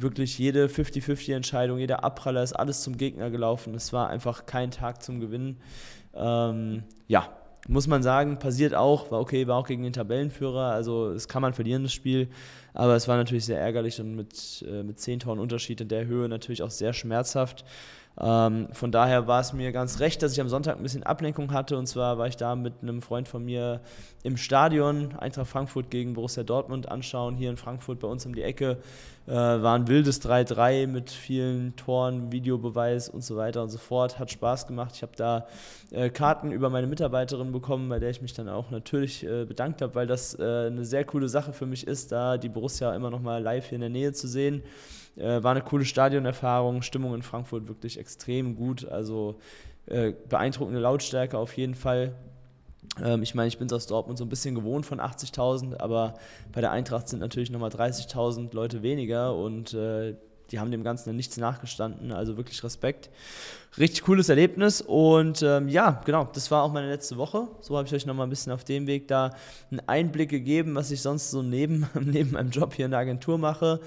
wirklich 0.00 0.38
jede 0.38 0.66
50-50-Entscheidung, 0.66 1.78
jeder 1.78 2.02
Abpraller 2.02 2.42
ist 2.42 2.54
alles 2.54 2.82
zum 2.82 2.96
Gegner 2.96 3.30
gelaufen. 3.30 3.74
Es 3.74 3.92
war 3.92 4.08
einfach 4.08 4.46
kein 4.46 4.70
Tag 4.70 5.02
zum 5.02 5.20
Gewinnen. 5.20 5.58
Ähm, 6.14 6.84
ja, 7.08 7.28
muss 7.68 7.86
man 7.86 8.02
sagen, 8.02 8.38
passiert 8.38 8.74
auch, 8.74 9.10
war 9.10 9.20
okay, 9.20 9.46
war 9.46 9.56
auch 9.56 9.66
gegen 9.66 9.82
den 9.82 9.92
Tabellenführer, 9.92 10.72
also 10.72 11.10
es 11.10 11.28
kann 11.28 11.42
man 11.42 11.52
verlieren, 11.52 11.84
das 11.84 11.92
Spiel, 11.92 12.28
aber 12.74 12.96
es 12.96 13.06
war 13.06 13.16
natürlich 13.16 13.44
sehr 13.44 13.60
ärgerlich 13.60 14.00
und 14.00 14.16
mit, 14.16 14.64
äh, 14.68 14.82
mit 14.82 14.98
10 14.98 15.20
Toren 15.20 15.38
Unterschied 15.38 15.80
in 15.80 15.88
der 15.88 16.06
Höhe 16.06 16.28
natürlich 16.28 16.62
auch 16.62 16.70
sehr 16.70 16.92
schmerzhaft. 16.92 17.64
Ähm, 18.20 18.68
von 18.72 18.92
daher 18.92 19.26
war 19.26 19.40
es 19.40 19.52
mir 19.52 19.72
ganz 19.72 20.00
recht, 20.00 20.22
dass 20.22 20.32
ich 20.32 20.40
am 20.40 20.48
Sonntag 20.48 20.76
ein 20.76 20.82
bisschen 20.82 21.02
Ablenkung 21.02 21.52
hatte. 21.52 21.78
Und 21.78 21.86
zwar 21.86 22.18
war 22.18 22.26
ich 22.26 22.36
da 22.36 22.54
mit 22.54 22.74
einem 22.82 23.00
Freund 23.00 23.26
von 23.26 23.44
mir 23.44 23.80
im 24.22 24.36
Stadion, 24.36 25.16
Eintracht 25.16 25.48
Frankfurt 25.48 25.90
gegen 25.90 26.12
Borussia 26.12 26.42
Dortmund 26.42 26.90
anschauen, 26.90 27.36
hier 27.36 27.50
in 27.50 27.56
Frankfurt 27.56 28.00
bei 28.00 28.08
uns 28.08 28.26
um 28.26 28.34
die 28.34 28.42
Ecke. 28.42 28.78
Äh, 29.26 29.32
war 29.32 29.76
ein 29.76 29.88
wildes 29.88 30.20
3-3 30.22 30.86
mit 30.88 31.10
vielen 31.10 31.74
Toren, 31.76 32.32
Videobeweis 32.32 33.08
und 33.08 33.22
so 33.24 33.36
weiter 33.36 33.62
und 33.62 33.70
so 33.70 33.78
fort. 33.78 34.18
Hat 34.18 34.30
Spaß 34.30 34.66
gemacht. 34.66 34.92
Ich 34.96 35.02
habe 35.02 35.12
da 35.16 35.46
äh, 35.90 36.10
Karten 36.10 36.52
über 36.52 36.70
meine 36.70 36.86
Mitarbeiterin 36.86 37.50
bekommen, 37.50 37.88
bei 37.88 37.98
der 37.98 38.10
ich 38.10 38.20
mich 38.20 38.34
dann 38.34 38.48
auch 38.48 38.70
natürlich 38.70 39.24
äh, 39.24 39.44
bedankt 39.44 39.80
habe, 39.80 39.94
weil 39.94 40.06
das 40.06 40.38
äh, 40.38 40.66
eine 40.66 40.84
sehr 40.84 41.04
coole 41.04 41.28
Sache 41.28 41.52
für 41.52 41.66
mich 41.66 41.86
ist, 41.86 42.12
da 42.12 42.36
die 42.36 42.48
Borussia 42.48 42.94
immer 42.94 43.10
noch 43.10 43.22
mal 43.22 43.42
live 43.42 43.68
hier 43.68 43.76
in 43.76 43.80
der 43.80 43.90
Nähe 43.90 44.12
zu 44.12 44.28
sehen. 44.28 44.62
Äh, 45.16 45.42
war 45.42 45.52
eine 45.52 45.62
coole 45.62 45.84
Stadionerfahrung, 45.84 46.82
Stimmung 46.82 47.14
in 47.14 47.22
Frankfurt 47.22 47.68
wirklich 47.68 47.98
extrem 47.98 48.56
gut, 48.56 48.86
also 48.86 49.38
äh, 49.86 50.12
beeindruckende 50.28 50.80
Lautstärke 50.80 51.36
auf 51.38 51.56
jeden 51.56 51.74
Fall. 51.74 52.14
Ähm, 53.02 53.22
ich 53.22 53.34
meine, 53.34 53.48
ich 53.48 53.58
bin 53.58 53.66
es 53.66 53.72
aus 53.72 53.86
Dortmund 53.86 54.18
so 54.18 54.24
ein 54.24 54.28
bisschen 54.28 54.54
gewohnt 54.54 54.86
von 54.86 55.00
80.000, 55.00 55.78
aber 55.80 56.14
bei 56.52 56.60
der 56.60 56.70
Eintracht 56.70 57.08
sind 57.08 57.20
natürlich 57.20 57.50
nochmal 57.50 57.70
30.000 57.70 58.54
Leute 58.54 58.82
weniger 58.82 59.34
und 59.34 59.74
äh, 59.74 60.14
die 60.52 60.58
haben 60.58 60.70
dem 60.70 60.84
Ganzen 60.84 61.16
nichts 61.16 61.38
nachgestanden. 61.38 62.12
Also 62.12 62.36
wirklich 62.36 62.62
Respekt. 62.62 63.08
Richtig 63.78 64.02
cooles 64.02 64.28
Erlebnis. 64.28 64.82
Und 64.82 65.42
ähm, 65.42 65.68
ja, 65.68 66.02
genau, 66.04 66.28
das 66.32 66.50
war 66.50 66.62
auch 66.62 66.72
meine 66.72 66.90
letzte 66.90 67.16
Woche. 67.16 67.48
So 67.60 67.76
habe 67.76 67.88
ich 67.88 67.94
euch 67.94 68.04
nochmal 68.04 68.26
ein 68.26 68.30
bisschen 68.30 68.52
auf 68.52 68.62
dem 68.62 68.86
Weg 68.86 69.08
da 69.08 69.30
einen 69.70 69.80
Einblick 69.86 70.28
gegeben, 70.28 70.74
was 70.74 70.90
ich 70.90 71.00
sonst 71.00 71.30
so 71.30 71.42
neben, 71.42 71.88
neben 72.00 72.32
meinem 72.32 72.50
Job 72.50 72.74
hier 72.74 72.84
in 72.84 72.90
der 72.90 73.00
Agentur 73.00 73.38
mache. 73.38 73.80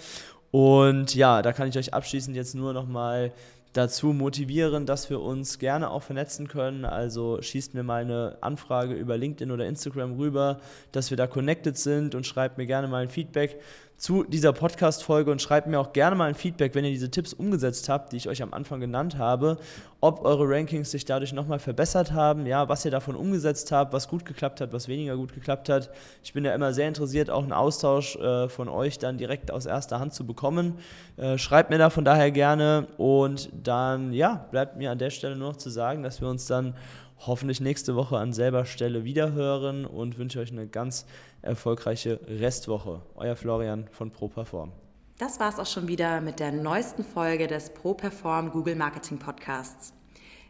Und 0.55 1.13
ja, 1.15 1.41
da 1.41 1.51
kann 1.51 1.67
ich 1.67 1.77
euch 1.77 1.93
abschließend 1.93 2.33
jetzt 2.33 2.55
nur 2.55 2.71
nochmal 2.71 3.33
dazu 3.73 4.13
motivieren, 4.13 4.85
dass 4.85 5.09
wir 5.09 5.19
uns 5.19 5.59
gerne 5.59 5.89
auch 5.89 6.01
vernetzen 6.01 6.47
können. 6.47 6.85
Also 6.85 7.41
schießt 7.41 7.73
mir 7.73 7.83
mal 7.83 8.03
eine 8.03 8.37
Anfrage 8.39 8.93
über 8.93 9.17
LinkedIn 9.17 9.51
oder 9.51 9.65
Instagram 9.65 10.13
rüber, 10.13 10.61
dass 10.93 11.09
wir 11.09 11.17
da 11.17 11.27
connected 11.27 11.77
sind 11.77 12.15
und 12.15 12.25
schreibt 12.25 12.57
mir 12.57 12.67
gerne 12.67 12.87
mal 12.87 13.03
ein 13.03 13.09
Feedback 13.09 13.59
zu 13.97 14.23
dieser 14.23 14.51
Podcast-Folge 14.51 15.31
und 15.31 15.41
schreibt 15.41 15.67
mir 15.67 15.79
auch 15.79 15.93
gerne 15.93 16.15
mal 16.15 16.25
ein 16.25 16.35
Feedback, 16.35 16.75
wenn 16.75 16.83
ihr 16.83 16.91
diese 16.91 17.09
Tipps 17.09 17.33
umgesetzt 17.33 17.87
habt, 17.87 18.11
die 18.11 18.17
ich 18.17 18.27
euch 18.27 18.43
am 18.43 18.53
Anfang 18.53 18.81
genannt 18.81 19.17
habe, 19.17 19.57
ob 20.01 20.23
eure 20.25 20.47
Rankings 20.49 20.91
sich 20.91 21.05
dadurch 21.05 21.31
nochmal 21.31 21.59
verbessert 21.59 22.11
haben, 22.11 22.45
ja, 22.45 22.67
was 22.67 22.83
ihr 22.83 22.91
davon 22.91 23.15
umgesetzt 23.15 23.71
habt, 23.71 23.93
was 23.93 24.07
gut 24.07 24.25
geklappt 24.25 24.59
hat, 24.59 24.73
was 24.73 24.87
weniger 24.87 25.15
gut 25.15 25.33
geklappt 25.33 25.69
hat. 25.69 25.89
Ich 26.23 26.33
bin 26.33 26.43
ja 26.43 26.53
immer 26.53 26.73
sehr 26.73 26.87
interessiert, 26.87 27.29
auch 27.29 27.43
einen 27.43 27.53
Austausch 27.53 28.17
äh, 28.17 28.49
von 28.49 28.67
euch 28.67 28.99
dann 28.99 29.17
direkt 29.17 29.49
aus 29.49 29.65
erster 29.65 29.99
Hand 29.99 30.13
zu 30.13 30.25
bekommen. 30.25 30.77
Äh, 31.15 31.37
schreibt 31.37 31.69
mir 31.69 31.77
da 31.77 31.89
von 31.89 32.03
daher 32.03 32.31
gerne 32.31 32.87
und 32.97 33.49
dann, 33.53 34.11
ja, 34.11 34.45
bleibt 34.51 34.75
mir 34.77 34.91
an 34.91 34.97
der 34.97 35.09
Stelle 35.09 35.37
nur 35.37 35.49
noch 35.49 35.57
zu 35.57 35.69
sagen, 35.69 36.03
dass 36.03 36.19
wir 36.19 36.27
uns 36.27 36.45
dann 36.45 36.75
hoffentlich 37.19 37.61
nächste 37.61 37.95
Woche 37.95 38.17
an 38.17 38.33
selber 38.33 38.65
Stelle 38.65 39.03
wiederhören 39.03 39.85
und 39.85 40.17
wünsche 40.17 40.39
euch 40.39 40.51
eine 40.51 40.65
ganz 40.67 41.05
erfolgreiche 41.41 42.19
Restwoche. 42.27 43.01
Euer 43.15 43.35
Florian 43.35 43.87
von 43.91 44.11
ProPerform. 44.11 44.71
Das 45.17 45.39
war 45.39 45.49
es 45.49 45.59
auch 45.59 45.65
schon 45.65 45.87
wieder 45.87 46.19
mit 46.19 46.41
der 46.41 46.51
neuesten 46.51 47.03
Folge 47.03 47.47
des 47.47 47.69
ProPerform 47.69 48.51
Google 48.51 48.75
Marketing 48.75 49.17
Podcasts. 49.17 49.93